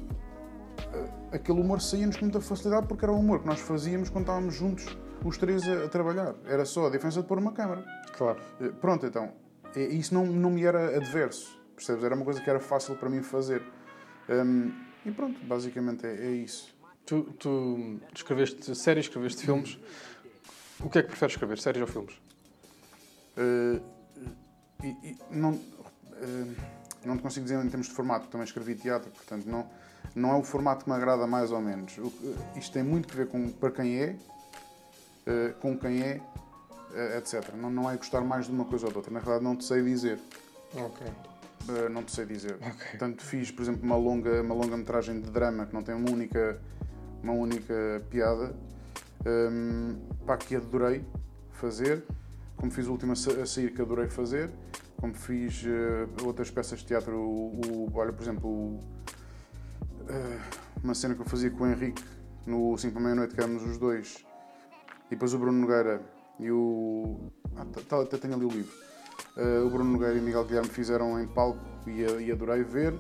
aquele 1.32 1.62
humor 1.62 1.80
saía-nos 1.82 2.18
com 2.18 2.26
muita 2.26 2.42
facilidade 2.42 2.88
porque 2.88 3.06
era 3.06 3.12
o 3.14 3.20
humor 3.20 3.40
que 3.40 3.48
nós 3.48 3.60
fazíamos 3.60 4.10
quando 4.10 4.24
estávamos 4.24 4.56
juntos, 4.56 4.98
os 5.24 5.38
três 5.38 5.68
a, 5.68 5.86
a 5.86 5.90
trabalhar. 5.90 6.36
Era 6.46 6.66
só 6.66 6.88
a 6.88 6.90
diferença 6.90 7.22
de 7.22 7.28
pôr 7.28 7.38
uma 7.38 7.52
câmara. 7.52 7.84
Claro. 8.18 8.40
Eh, 8.60 8.70
Pronto, 8.70 9.06
então, 9.06 9.32
isso 9.76 10.14
não, 10.14 10.26
não 10.26 10.50
me 10.52 10.64
era 10.64 10.98
adverso, 10.98 11.58
percebes? 11.76 12.04
Era 12.04 12.16
uma 12.16 12.26
coisa 12.26 12.42
que 12.42 12.50
era 12.50 12.60
fácil 12.60 12.96
para 12.96 13.10
mim 13.10 13.22
fazer. 13.22 13.62
Hum, 14.30 14.72
e 15.06 15.12
pronto, 15.12 15.40
basicamente 15.46 16.06
é, 16.06 16.14
é 16.16 16.32
isso. 16.32 16.74
Tu, 17.06 17.24
tu 17.40 18.00
escreveste 18.14 18.76
séries, 18.76 19.06
escreveste 19.06 19.46
filmes. 19.46 19.80
O 20.80 20.90
que 20.90 21.00
é 21.00 21.04
que 21.04 21.10
preferes 21.10 21.34
escrever, 21.34 21.60
séries 21.60 21.82
ou 21.82 21.88
filmes? 21.88 22.14
Eh, 23.38 23.82
e, 24.84 24.88
e 24.88 25.18
não, 25.30 25.60
eh, 26.14 26.56
não 27.06 27.18
te 27.18 27.24
consigo 27.24 27.44
dizer 27.44 27.64
em 27.64 27.70
termos 27.70 27.88
de 27.88 27.94
formato, 27.94 28.28
também 28.28 28.46
escrevi 28.46 28.76
teatro, 28.76 29.12
portanto 29.12 29.46
não, 29.46 29.70
não 30.16 30.32
é 30.32 30.36
o 30.36 30.44
formato 30.44 30.86
que 30.86 30.90
me 30.90 30.96
agrada 30.96 31.26
mais 31.28 31.52
ou 31.52 31.62
menos. 31.62 31.98
O 31.98 32.12
isto 32.56 32.74
tem 32.74 32.84
muito 32.84 33.08
que 33.08 33.16
ver 33.16 33.28
com 33.28 33.50
para 33.52 33.72
quem 33.72 33.98
é, 34.00 34.16
eh, 35.26 35.54
com 35.60 35.78
quem 35.78 36.02
é, 36.02 36.22
eh, 36.94 37.18
etc. 37.18 37.54
Não, 37.56 37.70
não 37.70 37.90
é 37.90 37.96
gostar 37.98 38.22
mais 38.22 38.46
de 38.46 38.52
uma 38.52 38.66
coisa 38.66 38.86
ou 38.86 38.92
de 38.92 38.98
outra. 38.98 39.12
Na 39.14 39.20
realidade, 39.20 39.44
não 39.44 39.56
te 39.56 39.64
sei 39.66 39.82
dizer. 39.84 40.20
Ok. 40.74 41.08
Uh, 41.70 41.90
não 41.90 42.04
te 42.04 42.12
sei 42.12 42.26
dizer. 42.26 42.56
Ok. 42.56 42.88
Portanto, 42.92 43.24
fiz, 43.24 43.52
por 43.52 43.62
exemplo, 43.62 43.84
uma 43.84 43.96
longa, 43.96 44.42
uma 44.42 44.56
longa 44.56 44.76
metragem 44.76 45.22
de 45.22 45.30
drama 45.30 45.66
que 45.68 45.74
não 45.74 45.84
tem 45.84 45.94
uma 45.94 46.10
única, 46.10 46.60
uma 47.22 47.34
única 47.34 48.02
piada, 48.10 48.56
um, 49.26 49.96
pá, 50.26 50.38
que 50.38 50.56
adorei 50.56 51.06
fazer, 51.52 52.04
como 52.58 52.72
fiz 52.72 52.88
a 52.88 52.92
última 52.92 53.14
a 53.14 53.46
sair 53.46 53.72
que 53.74 53.82
adorei 53.82 54.08
fazer, 54.08 54.50
como 54.98 55.14
fiz 55.14 55.64
uh, 55.64 56.26
outras 56.26 56.50
peças 56.50 56.80
de 56.80 56.86
teatro, 56.86 57.16
o, 57.16 57.62
o- 57.62 57.92
olha, 57.94 58.12
por 58.12 58.24
exemplo, 58.24 58.50
o, 58.50 58.80
uh, 60.10 60.40
uma 60.84 60.96
cena 60.96 61.14
que 61.14 61.22
eu 61.22 61.26
fazia 61.26 61.52
com 61.52 61.64
o 61.64 61.68
Henrique 61.68 62.04
no 62.46 62.76
5 62.76 62.92
para 62.94 63.02
meia-noite, 63.04 63.36
que 63.36 63.40
éramos 63.42 63.64
os 63.64 63.78
dois, 63.78 64.26
e 65.12 65.16
depois 65.16 65.34
o 65.34 65.38
Bruno 65.38 65.60
Nogueira 65.60 66.02
e 66.40 66.50
o. 66.50 67.30
Ah, 67.56 67.66
tá- 67.66 67.82
tá- 67.88 68.02
até 68.02 68.18
tenho 68.18 68.34
ali 68.34 68.46
o 68.46 68.50
livro. 68.50 68.74
Uh, 69.38 69.66
o 69.68 69.70
Bruno 69.70 69.92
Nogueira 69.92 70.16
e 70.16 70.20
o 70.20 70.24
Miguel 70.24 70.46
Guilherme 70.46 70.70
fizeram 70.70 71.20
em 71.22 71.28
palco 71.28 71.60
e, 71.86 72.02
e 72.02 72.32
adorei 72.32 72.64
ver. 72.64 72.94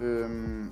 Um, 0.00 0.70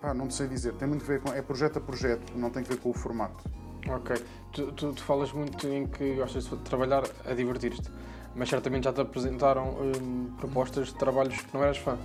pá, 0.00 0.12
não 0.14 0.30
sei 0.30 0.46
dizer, 0.48 0.74
tem 0.74 0.86
muito 0.86 1.02
a 1.02 1.06
ver 1.06 1.20
com. 1.20 1.32
É 1.32 1.42
projeto 1.42 1.78
a 1.78 1.80
projeto, 1.80 2.36
não 2.36 2.50
tem 2.50 2.62
a 2.62 2.66
ver 2.66 2.78
com 2.78 2.90
o 2.90 2.94
formato. 2.94 3.42
Ok. 3.88 4.16
Tu, 4.52 4.72
tu, 4.72 4.92
tu 4.92 5.02
falas 5.02 5.32
muito 5.32 5.66
em 5.68 5.86
que 5.86 6.14
gostas 6.14 6.44
de 6.44 6.56
trabalhar 6.58 7.04
a 7.24 7.34
divertir-te, 7.34 7.90
mas 8.34 8.48
certamente 8.48 8.84
já 8.84 8.92
te 8.92 9.00
apresentaram 9.00 9.76
hum, 9.80 10.34
propostas 10.38 10.88
de 10.88 10.94
trabalhos 10.94 11.40
que 11.40 11.54
não 11.54 11.62
eras 11.62 11.78
fã. 11.78 11.96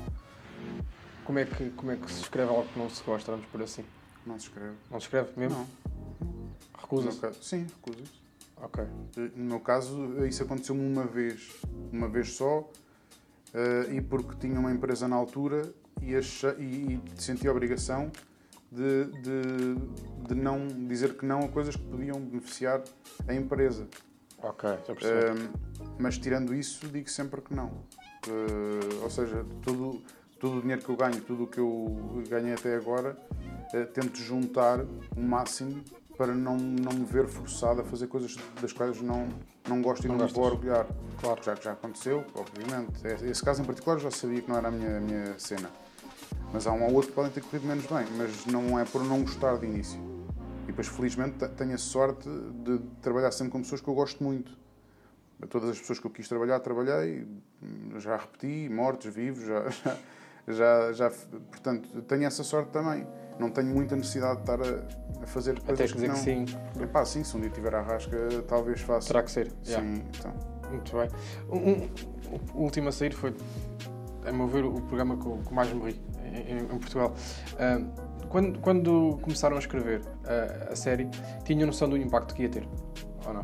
Como 1.25 1.39
é, 1.39 1.45
que, 1.45 1.69
como 1.71 1.91
é 1.91 1.95
que 1.95 2.11
se 2.11 2.21
escreve 2.21 2.49
algo 2.49 2.65
que 2.65 2.77
não 2.77 2.89
se 2.89 3.01
gosta, 3.03 3.31
vamos 3.31 3.45
por 3.47 3.61
assim? 3.61 3.85
Não 4.25 4.37
se 4.37 4.47
escreve. 4.47 4.75
Não 4.89 4.99
se 4.99 5.05
escreve 5.05 5.29
mesmo? 5.37 5.57
Não. 5.57 5.80
Recusa-se? 6.91 7.19
caso, 7.19 7.43
sim, 7.43 7.63
recusa-se. 7.63 8.21
Ok. 8.57 8.83
No 9.35 9.45
meu 9.45 9.59
caso, 9.59 10.25
isso 10.25 10.43
aconteceu-me 10.43 10.81
uma 10.81 11.05
vez, 11.05 11.49
uma 11.91 12.07
vez 12.07 12.33
só, 12.33 12.69
eh, 13.53 13.95
e 13.95 14.01
porque 14.01 14.35
tinha 14.39 14.59
uma 14.59 14.71
empresa 14.71 15.07
na 15.07 15.15
altura 15.15 15.73
e, 16.01 16.15
achei, 16.15 16.51
e, 16.59 16.93
e 16.93 17.01
senti 17.21 17.47
a 17.47 17.51
obrigação 17.51 18.11
de, 18.71 19.05
de, 19.05 20.27
de 20.27 20.35
não 20.35 20.67
dizer 20.87 21.17
que 21.17 21.25
não 21.25 21.41
a 21.41 21.47
coisas 21.47 21.75
que 21.75 21.83
podiam 21.83 22.19
beneficiar 22.19 22.81
a 23.27 23.33
empresa. 23.33 23.87
Ok, 24.41 24.69
já 24.69 24.95
percebi. 24.95 25.41
Eh, 25.41 25.49
mas 25.99 26.17
tirando 26.17 26.53
isso, 26.53 26.87
digo 26.87 27.09
sempre 27.09 27.41
que 27.41 27.53
não. 27.53 27.83
Eh, 28.27 29.03
ou 29.03 29.09
seja, 29.09 29.45
todo, 29.63 30.01
todo 30.39 30.57
o 30.57 30.61
dinheiro 30.61 30.81
que 30.81 30.89
eu 30.89 30.95
ganho, 30.95 31.19
tudo 31.21 31.43
o 31.43 31.47
que 31.47 31.59
eu 31.59 32.23
ganhei 32.29 32.53
até 32.53 32.75
agora, 32.75 33.17
eh, 33.73 33.85
tento 33.85 34.17
juntar 34.17 34.79
o 35.15 35.21
máximo 35.21 35.83
para 36.17 36.33
não, 36.33 36.57
não 36.57 36.91
me 36.93 37.05
ver 37.05 37.27
forçado 37.27 37.81
a 37.81 37.83
fazer 37.83 38.07
coisas 38.07 38.35
das 38.61 38.71
quais 38.73 39.01
não, 39.01 39.27
não 39.67 39.81
gosto 39.81 40.05
e 40.05 40.07
Não 40.07 40.17
não, 40.17 40.25
me 40.25 40.31
vou 40.31 40.45
orgulhar. 40.45 40.85
Claro. 41.19 41.41
Já 41.43 41.55
que 41.55 41.63
já 41.63 41.71
aconteceu, 41.73 42.23
obviamente. 42.35 43.05
Esse 43.25 43.43
caso 43.43 43.61
em 43.61 43.65
particular 43.65 43.99
já 43.99 44.11
sabia 44.11 44.41
que 44.41 44.49
não 44.49 44.57
era 44.57 44.67
a 44.67 44.71
minha, 44.71 44.97
a 44.97 44.99
minha 44.99 45.39
cena. 45.39 45.69
Mas 46.53 46.67
há 46.67 46.71
um 46.73 46.83
ou 46.83 46.93
outro 46.93 47.09
que 47.09 47.15
podem 47.15 47.31
ter 47.31 47.41
corrido 47.41 47.65
menos 47.67 47.85
bem, 47.85 48.05
mas 48.17 48.45
não 48.45 48.77
é 48.77 48.83
por 48.85 49.03
não 49.03 49.21
gostar 49.21 49.57
de 49.57 49.65
início. 49.65 49.99
E 50.63 50.67
depois, 50.67 50.87
felizmente, 50.87 51.37
te- 51.37 51.47
tenho 51.49 51.73
a 51.73 51.77
sorte 51.77 52.29
de 52.63 52.79
trabalhar 53.01 53.31
sempre 53.31 53.51
com 53.53 53.61
pessoas 53.61 53.81
que 53.81 53.87
eu 53.87 53.93
gosto 53.93 54.23
muito. 54.23 54.59
Todas 55.49 55.69
as 55.71 55.79
pessoas 55.79 55.97
que 55.99 56.05
eu 56.05 56.11
quis 56.11 56.27
trabalhar, 56.27 56.59
trabalhei, 56.59 57.27
já 57.97 58.15
repeti, 58.17 58.69
mortos, 58.69 59.11
vivos, 59.13 59.43
já, 59.45 59.69
já, 59.69 59.97
já, 60.47 60.91
já- 60.93 61.09
portanto, 61.09 62.01
tenho 62.03 62.25
essa 62.25 62.43
sorte 62.43 62.69
também. 62.71 63.07
Não 63.39 63.49
tenho 63.49 63.67
muita 63.67 63.95
necessidade 63.95 64.35
de 64.35 64.41
estar 64.41 64.59
a, 64.61 65.23
a 65.23 65.25
fazer 65.27 65.51
Até 65.57 65.61
coisas 65.67 65.87
que 65.91 65.95
dizer 65.95 66.07
não... 66.07 66.15
que 66.15 66.21
sim, 66.21 66.45
Epá, 66.81 67.05
sim, 67.05 67.23
se 67.23 67.35
um 67.35 67.41
dia 67.41 67.49
tiver 67.49 67.73
a 67.73 67.81
rasca, 67.81 68.17
talvez 68.47 68.81
faça. 68.81 69.07
terá 69.07 69.23
que 69.23 69.31
ser. 69.31 69.47
Sim, 69.63 69.71
Yeah. 69.71 69.87
então. 70.17 70.33
Muito 70.69 70.95
bem. 70.95 71.09
Um, 71.49 71.71
um- 71.71 71.89
o 72.53 72.63
último 72.63 72.89
a 72.89 72.91
sair 72.91 73.13
foi, 73.13 73.35
a 74.25 74.31
meu 74.31 74.47
ver, 74.47 74.63
o 74.63 74.73
programa 74.81 75.17
que 75.17 75.25
eu 75.25 75.39
que 75.45 75.53
mais 75.53 75.71
me 75.73 75.91
ri 75.91 76.01
em, 76.23 76.59
em 76.59 76.79
Portugal. 76.79 77.13
Ah, 77.59 77.81
quando, 78.29 78.59
quando 78.59 79.17
começaram 79.21 79.57
a 79.57 79.59
escrever 79.59 80.01
a, 80.25 80.71
a 80.71 80.75
série, 80.75 81.09
tinham 81.43 81.67
noção 81.67 81.89
do 81.89 81.97
impacto 81.97 82.33
que 82.33 82.43
ia 82.43 82.49
ter? 82.49 82.65
Ou 83.27 83.33
não? 83.33 83.43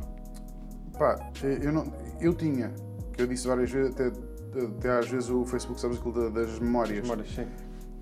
Pá, 0.98 1.20
eu, 1.44 1.74
não, 1.74 1.84
eu 2.22 2.34
tinha, 2.34 2.74
que 3.14 3.22
eu 3.22 3.28
disse 3.28 3.46
várias 3.48 3.70
vezes, 3.70 3.92
até, 3.94 4.08
até 4.08 4.90
às 5.00 5.10
vezes 5.10 5.30
o 5.30 5.46
Facebook, 5.46 5.82
sabes 5.82 5.98
aquilo 5.98 6.14
da- 6.32 6.42
das 6.42 6.58
memórias. 6.60 7.02
Memórias, 7.02 7.30
sim. 7.36 7.46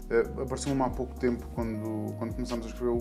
Uh, 0.10 0.42
Apareceu-me 0.42 0.82
há 0.82 0.90
pouco 0.90 1.16
tempo, 1.20 1.48
quando, 1.56 2.14
quando 2.18 2.34
começámos 2.36 2.66
a 2.66 2.70
escrever 2.70 2.92
o, 2.92 2.98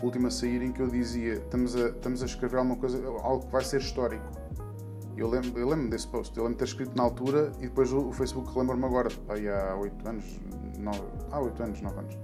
o 0.00 0.04
último 0.04 0.28
a 0.28 0.30
sair, 0.30 0.62
em 0.62 0.72
que 0.72 0.80
eu 0.80 0.88
dizia: 0.88 1.34
estamos 1.34 1.74
a, 1.76 1.88
estamos 1.88 2.22
a 2.22 2.26
escrever 2.26 2.58
alguma 2.58 2.76
coisa, 2.76 3.04
algo 3.22 3.46
que 3.46 3.52
vai 3.52 3.64
ser 3.64 3.80
histórico. 3.80 4.24
Eu 5.16 5.28
lembro, 5.28 5.58
eu 5.58 5.68
lembro 5.68 5.88
desse 5.88 6.06
post, 6.06 6.36
eu 6.36 6.44
lembro 6.44 6.58
de 6.58 6.64
ter 6.64 6.70
escrito 6.70 6.94
na 6.94 7.02
altura 7.02 7.50
e 7.58 7.62
depois 7.62 7.90
o, 7.90 8.08
o 8.08 8.12
Facebook 8.12 8.56
lembra-me 8.56 8.84
agora, 8.84 9.08
aí 9.30 9.48
há 9.48 9.74
8 9.74 10.08
anos, 10.08 10.40
9, 10.78 11.02
há 11.30 11.40
8 11.40 11.62
anos, 11.62 11.80
9 11.80 11.98
anos. 11.98 12.18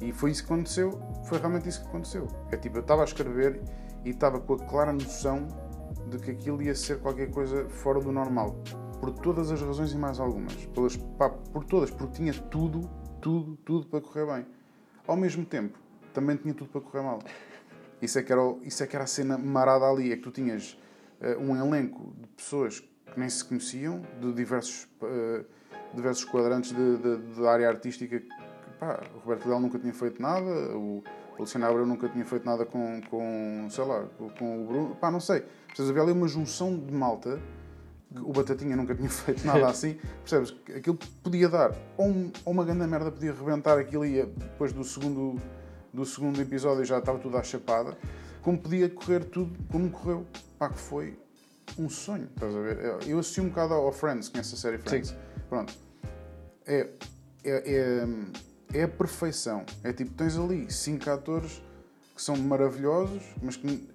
E 0.00 0.12
foi 0.12 0.30
isso 0.30 0.46
que 0.46 0.52
aconteceu, 0.52 0.98
foi 1.24 1.38
realmente 1.38 1.68
isso 1.68 1.82
que 1.82 1.88
aconteceu. 1.88 2.28
É 2.52 2.56
tipo, 2.56 2.78
eu 2.78 2.80
estava 2.80 3.02
a 3.02 3.04
escrever 3.04 3.60
e 4.04 4.10
estava 4.10 4.40
com 4.40 4.54
a 4.54 4.58
clara 4.58 4.92
noção 4.92 5.46
de 6.08 6.18
que 6.18 6.30
aquilo 6.30 6.62
ia 6.62 6.74
ser 6.74 7.00
qualquer 7.00 7.30
coisa 7.30 7.68
fora 7.68 8.00
do 8.00 8.10
normal. 8.12 8.56
Por 9.00 9.10
todas 9.12 9.50
as 9.50 9.60
razões 9.60 9.92
e 9.92 9.96
mais 9.96 10.20
algumas. 10.20 10.54
Pelas, 10.66 10.96
pá, 10.96 11.30
por 11.30 11.64
todas, 11.64 11.90
porque 11.90 12.14
tinha 12.14 12.32
tudo, 12.34 12.88
tudo, 13.20 13.56
tudo 13.64 13.86
para 13.86 14.00
correr 14.00 14.26
bem. 14.26 14.46
Ao 15.06 15.16
mesmo 15.16 15.44
tempo, 15.44 15.78
também 16.12 16.36
tinha 16.36 16.52
tudo 16.54 16.70
para 16.70 16.80
correr 16.80 17.02
mal. 17.02 17.18
Isso 18.02 18.18
é 18.18 18.22
que 18.22 18.30
era, 18.32 18.42
o- 18.42 18.60
isso 18.62 18.82
é 18.82 18.86
que 18.86 18.94
era 18.94 19.04
a 19.04 19.08
cena 19.08 19.36
marada 19.38 19.86
ali, 19.86 20.12
é 20.12 20.16
que 20.16 20.22
tu 20.22 20.30
tinhas 20.30 20.78
eh, 21.20 21.36
um 21.38 21.54
elenco 21.56 22.14
de 22.18 22.26
pessoas 22.28 22.80
que 22.80 23.18
nem 23.18 23.28
se 23.28 23.44
conheciam, 23.44 24.02
de 24.20 24.32
diversos, 24.32 24.86
eh, 25.02 25.44
diversos 25.94 26.24
quadrantes 26.24 26.72
da 26.72 27.50
área 27.50 27.68
artística. 27.68 28.22
Pá, 28.78 29.02
o 29.14 29.18
Roberto 29.20 29.46
Leal 29.46 29.60
nunca 29.60 29.78
tinha 29.78 29.92
feito 29.92 30.20
nada, 30.22 30.46
o 30.76 31.02
Luciano 31.38 31.66
Abreu 31.66 31.84
nunca 31.86 32.08
tinha 32.08 32.24
feito 32.24 32.44
nada 32.46 32.64
com, 32.64 33.00
com 33.10 33.66
sei 33.70 33.84
lá, 33.84 34.06
com, 34.16 34.30
com 34.30 34.62
o 34.62 34.66
Bruno. 34.66 34.94
Pá, 34.96 35.10
não 35.10 35.20
sei. 35.20 35.40
Percebes? 35.66 35.90
Havia 35.90 36.02
ali 36.02 36.12
uma 36.12 36.28
junção 36.28 36.74
de 36.78 36.92
malta. 36.92 37.38
O 38.22 38.32
Batatinha 38.32 38.74
nunca 38.76 38.94
tinha 38.94 39.08
feito 39.10 39.46
nada 39.46 39.66
assim. 39.70 39.98
Percebes? 40.22 40.54
Aquilo 40.76 40.98
podia 41.22 41.48
dar. 41.48 41.74
Ou, 41.96 42.08
um- 42.08 42.32
ou 42.44 42.52
uma 42.52 42.64
grande 42.64 42.86
merda 42.86 43.10
podia 43.10 43.32
rebentar 43.32 43.78
aquilo 43.78 44.04
e 44.04 44.24
depois 44.24 44.72
do 44.72 44.82
segundo, 44.84 45.36
do 45.92 46.04
segundo 46.04 46.40
episódio 46.40 46.84
já 46.84 46.98
estava 46.98 47.18
tudo 47.18 47.36
à 47.36 47.42
chapada. 47.42 47.96
Como 48.42 48.58
podia 48.58 48.88
correr 48.88 49.24
tudo 49.24 49.56
como 49.70 49.90
correu. 49.90 50.26
Pá, 50.58 50.68
que 50.70 50.78
foi 50.78 51.18
um 51.78 51.88
sonho. 51.88 52.28
Estás 52.34 52.54
a 52.54 52.60
ver? 52.60 52.78
Eu 53.06 53.18
assisti 53.18 53.40
um 53.40 53.48
bocado 53.48 53.74
ao 53.74 53.92
Friends, 53.92 54.28
conhece 54.28 54.54
a 54.54 54.58
série 54.58 54.78
Friends? 54.78 55.14
Pronto. 55.48 55.72
É, 56.66 56.88
é, 57.44 58.06
é, 58.74 58.78
é 58.80 58.82
a 58.84 58.88
perfeição. 58.88 59.64
É 59.84 59.92
tipo, 59.92 60.10
tens 60.12 60.36
ali 60.36 60.70
cinco 60.72 61.08
atores 61.10 61.62
que 62.14 62.22
são 62.22 62.36
maravilhosos, 62.36 63.22
mas 63.42 63.56
que 63.56 63.88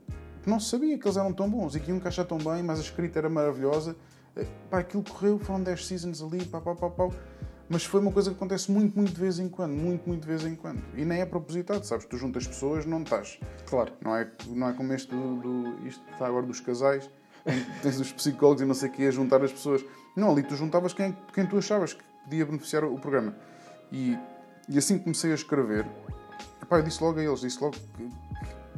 não 0.50 0.60
se 0.60 0.70
sabia 0.70 0.98
que 0.98 1.06
eles 1.08 1.18
eram 1.18 1.34
tão 1.34 1.50
bons 1.50 1.76
e 1.76 1.80
que 1.80 1.90
iam 1.90 1.98
encaixar 1.98 2.26
tão 2.26 2.38
bem, 2.38 2.62
mas 2.64 2.80
a 2.80 2.82
escrita 2.82 3.20
era 3.20 3.30
maravilhosa. 3.30 3.96
Eh, 4.36 4.46
Pá, 4.70 4.80
aquilo 4.80 5.04
correu, 5.04 5.40
foram 5.40 5.62
10 5.64 5.86
seasons 5.86 6.22
ali, 6.22 6.46
pá, 6.46 6.60
pá, 6.62 6.76
pá, 6.76 6.90
pá. 6.90 7.10
Mas 7.68 7.84
foi 7.84 8.00
uma 8.00 8.12
coisa 8.12 8.30
que 8.30 8.36
acontece 8.36 8.72
muito, 8.72 8.96
muito 8.96 9.12
de 9.14 9.20
vez 9.20 9.40
em 9.40 9.50
quando. 9.50 9.72
Muito, 9.74 10.08
muito 10.08 10.22
de 10.22 10.28
vez 10.28 10.46
em 10.46 10.56
quando. 10.56 10.84
E 10.96 11.04
nem 11.04 11.22
é 11.22 11.26
propositado, 11.26 11.84
sabes? 11.84 12.06
Tu 12.06 12.16
juntas 12.18 12.46
pessoas, 12.46 12.86
não 12.86 13.02
estás. 13.02 13.40
Claro. 13.66 13.92
Não 14.04 14.16
é, 14.16 14.30
não 14.48 14.70
é 14.70 14.74
como 14.74 14.94
este 14.94 15.10
do, 15.16 15.38
do- 15.38 15.88
Isto 15.88 16.04
está 16.12 16.28
agora 16.28 16.46
dos 16.46 16.60
casais, 16.60 17.10
que 17.44 17.82
tens 17.82 18.00
os 18.00 18.12
psicólogos 18.12 18.62
e 18.62 18.66
não 18.66 18.76
sei 18.76 18.90
o 18.90 18.92
que 18.92 19.08
a 19.08 19.12
juntar 19.12 19.44
as 19.44 19.52
pessoas. 19.52 19.84
Não, 20.16 20.32
ali 20.32 20.44
tu 20.44 20.56
juntavas 20.56 20.94
quem, 20.94 21.18
quem 21.34 21.46
tu 21.48 21.58
achavas 21.58 21.94
que 21.94 22.04
podia 22.24 22.46
beneficiar 22.46 22.84
o, 22.84 22.94
o 22.94 23.00
programa. 23.00 23.36
E, 23.92 24.16
e 24.70 24.78
assim 24.78 24.98
que 25.00 25.04
comecei 25.06 25.32
a 25.32 25.36
escrever, 25.36 25.88
epá, 26.62 26.78
eu 26.78 26.84
disse 26.84 27.04
logo 27.04 27.20
a 27.20 27.24
eles, 27.24 27.40
disse 27.40 27.60
logo 27.64 27.76
que, 27.98 28.10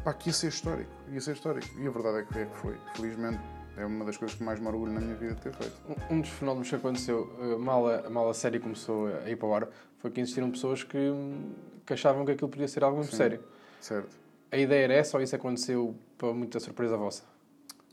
pá, 0.08 0.14
que 0.14 0.30
ia 0.30 0.34
ser 0.34 0.48
histórico. 0.48 0.90
Ia 1.12 1.20
ser 1.20 1.34
histórico. 1.34 1.68
E 1.78 1.86
a 1.86 1.92
verdade 1.92 2.20
é 2.20 2.24
que, 2.24 2.40
é 2.40 2.46
que 2.46 2.56
foi. 2.56 2.78
Felizmente, 2.96 3.42
é 3.76 3.86
uma 3.86 4.06
das 4.06 4.16
coisas 4.16 4.38
que 4.38 4.44
mais 4.44 4.58
me 4.58 4.68
orgulho 4.68 4.94
na 4.94 5.02
minha 5.02 5.16
vida 5.16 5.34
de 5.36 5.42
ter 5.42 5.54
feito. 5.54 5.74
Um- 6.10 6.22
dos 6.22 6.30
fenómenos 6.30 6.70
que 6.70 6.76
aconteceu 6.76 7.24
uh, 7.40 7.60
mal 7.60 7.86
a, 7.90 8.10
mal 8.10 8.30
a 8.30 8.34
série 8.34 8.58
começou 8.58 9.08
a 9.08 9.30
ir 9.30 9.36
para 9.36 9.48
o 9.48 9.54
ar 9.54 9.68
foi 10.00 10.10
que 10.10 10.22
existiram 10.22 10.50
pessoas 10.50 10.82
que, 10.82 10.98
hum, 10.98 11.52
que 11.86 11.94
achavam 11.94 12.26
que 12.26 12.32
aquilo 12.32 12.48
podia 12.48 12.68
ser 12.70 12.86
algo 12.86 12.98
muito 12.98 13.12
Sim. 13.12 13.18
sério. 13.18 13.44
Certo? 13.82 14.16
A 14.50 14.58
ideia 14.58 14.86
era 14.86 14.94
essa 14.94 15.18
ou 15.18 15.24
isso 15.24 15.36
aconteceu 15.36 15.94
para 16.18 16.34
muita 16.34 16.58
surpresa 16.62 16.96
vossa? 16.96 17.24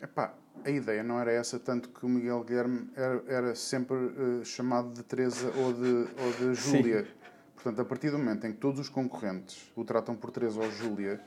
Epá, 0.00 0.34
a 0.64 0.70
ideia 0.70 1.02
não 1.02 1.18
era 1.18 1.32
essa, 1.32 1.58
tanto 1.58 1.88
que 1.88 2.06
o 2.06 2.08
Miguel 2.08 2.44
Guilherme 2.44 2.88
era, 2.94 3.24
era 3.26 3.54
sempre 3.56 3.96
eh, 3.96 4.44
chamado 4.44 4.90
de 4.90 5.02
Teresa 5.02 5.50
ou 5.56 5.72
de, 5.72 6.08
ou 6.22 6.32
de. 6.38 6.54
Júlia. 6.60 7.08
Portanto, 7.54 7.80
a 7.80 7.84
partir 7.84 8.10
do 8.10 8.18
momento 8.18 8.46
em 8.46 8.52
que 8.52 8.58
todos 8.58 8.78
os 8.78 8.88
concorrentes 8.88 9.72
o 9.74 9.84
tratam 9.84 10.14
por 10.14 10.30
Teresa 10.30 10.60
ou 10.60 10.70
Júlia, 10.70 11.20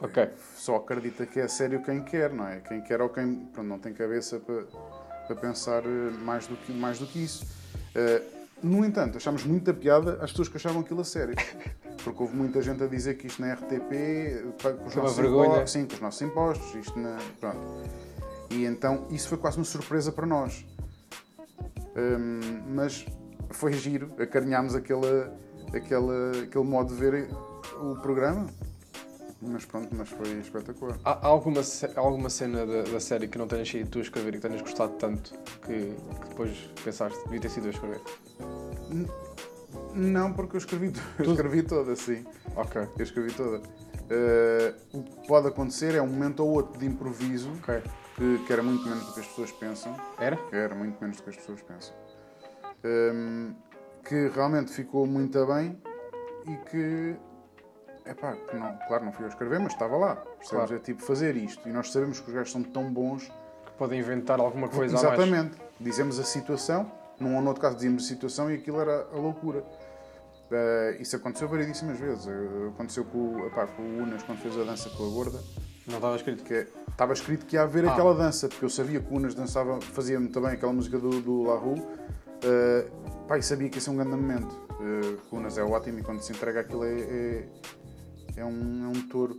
Ok. 0.00 0.28
só 0.56 0.76
acredita 0.76 1.24
que 1.24 1.40
é 1.40 1.48
sério 1.48 1.82
quem 1.82 2.02
quer, 2.02 2.32
não 2.32 2.46
é? 2.46 2.60
Quem 2.60 2.82
quer 2.82 3.00
ou 3.00 3.08
quem 3.08 3.46
pronto, 3.52 3.66
não 3.66 3.78
tem 3.78 3.94
cabeça 3.94 4.38
para, 4.38 4.64
para 5.26 5.36
pensar 5.36 5.82
eh, 5.84 6.10
mais 6.22 6.46
do 6.46 6.56
que, 6.56 6.72
mais 6.72 6.98
do 6.98 7.06
que 7.06 7.24
isso. 7.24 7.46
Eh, 7.94 8.22
no 8.62 8.84
entanto, 8.84 9.16
achámos 9.16 9.44
muita 9.44 9.72
piada 9.72 10.18
as 10.22 10.30
pessoas 10.30 10.48
que 10.48 10.56
achavam 10.56 10.82
aquilo 10.82 11.00
a 11.00 11.04
sério. 11.04 11.34
Porque 12.04 12.22
houve 12.22 12.36
muita 12.36 12.62
gente 12.62 12.82
a 12.82 12.86
dizer 12.86 13.14
que 13.14 13.26
isto 13.26 13.42
na 13.42 13.52
RTP, 13.54 14.62
com 14.62 14.86
os 14.86 14.94
nossos 14.94 15.18
impostos, 15.18 15.70
sim, 15.72 15.86
com 15.86 15.94
os 15.94 16.00
nossos 16.00 16.22
impostos, 16.22 16.74
isto 16.74 16.98
na. 16.98 17.18
Pronto. 17.40 17.58
E 18.50 18.64
então 18.64 19.06
isso 19.10 19.28
foi 19.28 19.38
quase 19.38 19.56
uma 19.56 19.64
surpresa 19.64 20.12
para 20.12 20.26
nós. 20.26 20.64
Hum, 21.96 22.62
mas 22.68 23.04
foi 23.50 23.72
giro, 23.72 24.12
acarinhámos 24.18 24.74
aquele, 24.74 25.30
aquele, 25.74 26.44
aquele 26.44 26.64
modo 26.64 26.94
de 26.94 27.00
ver 27.00 27.28
o 27.80 27.96
programa. 27.96 28.46
Mas 29.42 29.64
pronto, 29.66 29.94
mas 29.94 30.08
foi 30.08 30.38
espetacular. 30.40 30.98
Há 31.04 31.26
alguma, 31.26 31.60
alguma 31.96 32.30
cena 32.30 32.64
da, 32.66 32.82
da 32.82 33.00
série 33.00 33.28
que 33.28 33.36
não 33.36 33.46
tenhas 33.46 33.68
sido 33.68 33.88
tu 33.90 33.98
a 33.98 34.02
escrever 34.02 34.34
e 34.34 34.36
que 34.38 34.42
tenhas 34.48 34.62
gostado 34.62 34.94
tanto 34.94 35.34
que, 35.66 35.94
que 36.22 36.28
depois 36.30 36.70
pensaste 36.82 37.22
devia 37.24 37.40
ter 37.40 37.50
sido 37.50 37.64
eu 37.66 37.70
a 37.70 37.74
escrever? 37.74 38.00
Não, 39.94 40.32
porque 40.32 40.56
eu 40.56 40.58
escrevi, 40.58 40.92
eu 41.18 41.32
escrevi 41.32 41.62
toda, 41.62 41.94
sim. 41.96 42.24
Ok. 42.54 42.82
Eu 42.98 43.02
escrevi 43.02 43.32
toda. 43.32 43.60
Eh, 44.08 44.74
o 44.92 45.02
que 45.02 45.26
pode 45.26 45.48
acontecer 45.48 45.94
é 45.94 46.00
um 46.02 46.06
momento 46.06 46.40
ou 46.40 46.50
outro 46.50 46.78
de 46.78 46.86
improviso, 46.86 47.50
Ok. 47.62 47.82
que, 48.14 48.38
que 48.46 48.52
era 48.52 48.62
muito 48.62 48.84
menos 48.88 49.04
do 49.06 49.12
que 49.14 49.20
as 49.20 49.26
pessoas 49.26 49.52
pensam. 49.52 49.96
Era? 50.18 50.38
Era 50.52 50.74
muito 50.74 50.98
menos 51.00 51.16
do 51.16 51.22
que 51.24 51.30
as 51.30 51.36
pessoas 51.36 51.60
pensam. 51.62 51.94
Hum, 52.84 53.54
que 54.04 54.28
realmente 54.28 54.70
ficou 54.72 55.06
muito 55.06 55.44
bem 55.46 55.80
e 56.46 56.56
que. 56.70 57.16
Epá, 58.06 58.32
que 58.34 58.56
não, 58.56 58.76
claro, 58.86 59.04
não 59.04 59.12
fui 59.12 59.24
eu 59.24 59.26
a 59.26 59.30
escrever, 59.30 59.58
mas 59.58 59.72
estava 59.72 59.96
lá. 59.96 60.16
Percebes? 60.16 60.48
Claro. 60.50 60.74
É 60.76 60.78
tipo 60.78 61.02
fazer 61.02 61.36
isto. 61.36 61.68
E 61.68 61.72
nós 61.72 61.90
sabemos 61.90 62.20
que 62.20 62.28
os 62.28 62.34
gajos 62.34 62.52
são 62.52 62.62
tão 62.62 62.92
bons 62.92 63.24
Que 63.64 63.72
podem 63.78 63.98
inventar 64.00 64.38
alguma 64.40 64.68
coisa. 64.68 64.94
Exatamente. 64.94 65.56
Dizemos 65.80 66.18
a 66.18 66.24
situação, 66.24 66.90
num 67.20 67.34
ou 67.36 67.42
noutro 67.42 67.60
caso 67.60 67.74
dizíamos 67.76 68.04
a 68.04 68.08
situação 68.08 68.50
e 68.50 68.54
aquilo 68.54 68.80
era 68.80 69.06
a 69.12 69.16
loucura. 69.16 69.64
Eh, 70.50 70.98
isso 71.00 71.16
aconteceu 71.16 71.48
variedíssimas 71.48 71.98
vezes. 71.98 72.26
Eh, 72.28 72.68
aconteceu 72.74 73.04
com, 73.04 73.18
o- 73.18 73.46
epá, 73.48 73.66
com 73.66 73.82
o 73.82 73.98
Unas 74.02 74.22
quando 74.22 74.38
fez 74.38 74.56
a 74.58 74.62
dança 74.64 74.88
com 74.90 75.04
a 75.04 75.10
gorda, 75.10 75.40
Não 75.88 75.96
estava 75.96 76.14
escrito. 76.16 76.44
que 76.44 76.54
é- 76.54 76.66
estava 76.88 77.12
escrito 77.12 77.44
que 77.44 77.56
ia 77.56 77.62
haver 77.62 77.84
Ah. 77.86 77.92
aquela 77.92 78.14
dança, 78.14 78.48
porque 78.48 78.64
eu 78.64 78.70
sabia 78.70 79.00
que 79.00 79.12
o 79.12 79.16
Unas 79.16 79.34
dançava, 79.34 79.80
fazia 79.80 80.18
muito 80.20 80.40
bem 80.40 80.52
aquela 80.52 80.72
música 80.72 80.98
do, 80.98 81.20
do 81.20 81.42
La 81.42 81.56
Rue. 81.56 81.82
Eh, 82.44 82.86
pá, 83.26 83.36
e 83.38 83.42
sabia 83.42 83.68
que 83.68 83.76
ia 83.78 83.80
ser 83.80 83.90
um 83.90 83.96
grande 83.96 84.12
momento. 84.12 84.56
Eh, 84.80 85.16
o 85.32 85.36
Unas 85.36 85.58
é 85.58 85.64
ótimo 85.64 85.98
e 85.98 86.02
quando 86.02 86.20
se 86.22 86.32
entrega 86.32 86.60
aquilo 86.60 86.84
é, 86.84 86.92
é, 87.00 87.48
é 88.36 88.44
um, 88.44 88.84
é 88.84 88.88
um 88.88 89.08
touro. 89.08 89.38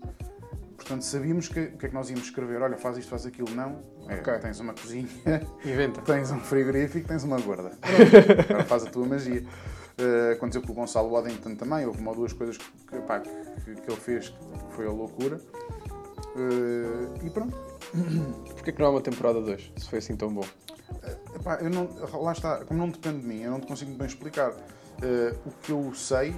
Portanto, 0.76 1.02
sabíamos 1.02 1.48
que, 1.48 1.60
o 1.60 1.78
que 1.78 1.86
é 1.86 1.90
que 1.90 1.96
nós 1.96 2.10
íamos 2.10 2.26
escrever. 2.26 2.62
Olha, 2.62 2.78
faz 2.78 2.98
isto, 2.98 3.10
faz 3.10 3.26
aquilo. 3.26 3.50
Não. 3.52 3.84
É, 4.08 4.16
Ok. 4.16 4.40
Tens 4.40 4.60
uma 4.60 4.74
cozinha. 4.74 5.08
Inventa. 5.66 6.02
Tens 6.02 6.32
um 6.32 6.40
frigorífico, 6.40 7.08
tens 7.08 7.24
uma 7.24 7.40
gorda. 7.40 7.72
Pronto, 7.82 8.52
Agora 8.52 8.66
faz 8.66 8.86
a 8.86 8.90
tua 8.90 9.06
magia. 9.06 9.44
Uh, 10.00 10.34
aconteceu 10.34 10.62
com 10.62 10.72
o 10.72 10.76
Gonçalo 10.76 11.10
Waddington 11.10 11.56
também, 11.56 11.86
houve 11.88 12.00
uma 12.00 12.12
ou 12.12 12.18
duas 12.18 12.32
coisas 12.32 12.56
que, 12.56 13.00
pá, 13.02 13.20
que, 13.20 13.30
que 13.30 13.92
ele 13.92 14.00
fez 14.00 14.30
que 14.30 14.76
foi 14.76 14.86
a 14.86 14.92
loucura. 14.92 15.42
Uh, 16.36 17.26
e 17.26 17.30
pronto. 17.32 17.58
Porquê 18.54 18.72
que 18.72 18.80
não 18.80 18.88
há 18.88 18.92
uma 18.92 19.02
temporada 19.02 19.42
2? 19.42 19.72
Se 19.78 19.90
foi 19.90 20.00
assim 20.00 20.16
tão 20.16 20.32
bom. 20.32 20.46
Epá, 21.36 21.56
eu 21.56 21.70
não, 21.72 21.90
lá 22.22 22.32
está, 22.32 22.64
como 22.66 22.80
não 22.80 22.90
depende 22.90 23.22
de 23.22 23.28
mim, 23.28 23.42
eu 23.42 23.52
não 23.52 23.60
te 23.60 23.68
consigo 23.68 23.92
bem 23.92 24.08
explicar. 24.08 24.52
Uh, 24.52 25.38
o 25.46 25.52
que 25.62 25.72
eu 25.72 25.94
sei 25.96 26.36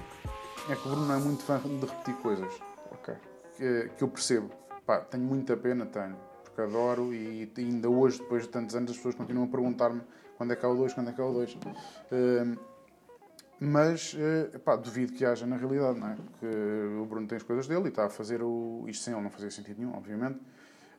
é 0.68 0.76
que 0.76 0.86
o 0.86 0.90
Bruno 0.90 1.06
não 1.06 1.14
é 1.14 1.18
muito 1.18 1.42
fã 1.42 1.58
de 1.58 1.86
repetir 1.86 2.14
coisas. 2.16 2.52
Ok. 2.90 3.14
Que, 3.56 3.90
que 3.96 4.04
eu 4.04 4.08
percebo. 4.08 4.50
Pá, 4.86 5.00
tenho 5.00 5.24
muita 5.24 5.56
pena, 5.56 5.86
tenho. 5.86 6.16
Porque 6.44 6.60
adoro 6.60 7.14
e 7.14 7.50
ainda 7.56 7.88
hoje, 7.88 8.18
depois 8.18 8.42
de 8.42 8.48
tantos 8.48 8.74
anos, 8.74 8.90
as 8.90 8.96
pessoas 8.96 9.14
continuam 9.14 9.46
a 9.46 9.50
perguntar-me 9.50 10.02
quando 10.36 10.52
é 10.52 10.56
que 10.56 10.64
há 10.64 10.68
o 10.68 10.74
2, 10.74 10.94
quando 10.94 11.10
é 11.10 11.12
que 11.12 11.20
há 11.20 11.26
o 11.26 11.32
2. 11.32 11.58
mas, 13.60 14.16
eh, 14.18 14.58
pá, 14.58 14.74
duvido 14.74 15.12
que 15.12 15.24
haja 15.24 15.46
na 15.46 15.56
realidade, 15.56 15.98
não 16.00 16.08
é? 16.08 16.14
Porque 16.16 16.46
o 17.00 17.04
Bruno 17.04 17.26
tem 17.26 17.36
as 17.36 17.42
coisas 17.42 17.68
dele 17.68 17.84
e 17.84 17.88
está 17.88 18.06
a 18.06 18.10
fazer 18.10 18.42
o... 18.42 18.84
Isto 18.88 19.04
sem 19.04 19.14
ele 19.14 19.22
não 19.22 19.30
fazia 19.30 19.50
sentido 19.50 19.78
nenhum, 19.78 19.94
obviamente. 19.94 20.40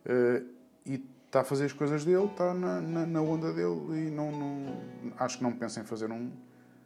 Eh, 0.06 0.44
e 0.86 1.06
está 1.26 1.42
a 1.42 1.44
fazer 1.44 1.66
as 1.66 1.74
coisas 1.74 2.06
dele, 2.06 2.26
está 2.26 2.54
na, 2.54 2.80
na, 2.82 3.06
na 3.06 3.22
onda 3.22 3.52
dele 3.52 4.08
e 4.08 4.12
não, 4.12 4.32
não... 4.32 4.82
Acho 5.18 5.40
que 5.40 5.44
não 5.44 5.54
pensa 5.54 5.80
em 5.80 5.84
fazer 5.84 6.12
um... 6.12 6.32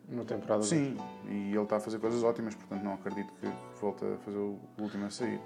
Uma 0.08 0.24
temporada 0.24 0.60
2. 0.60 0.68
Sim, 0.68 0.98
e 1.28 1.52
ele 1.52 1.62
está 1.62 1.78
a 1.78 1.80
fazer 1.80 2.00
coisas 2.00 2.24
ótimas, 2.24 2.56
portanto 2.56 2.84
não 2.84 2.94
acredito 2.94 3.34
que 3.39 3.52
volte 3.80 4.06
a 4.06 4.18
fazer 4.18 4.38
o 4.38 4.60
último 4.80 5.06
a 5.06 5.10
sair. 5.10 5.41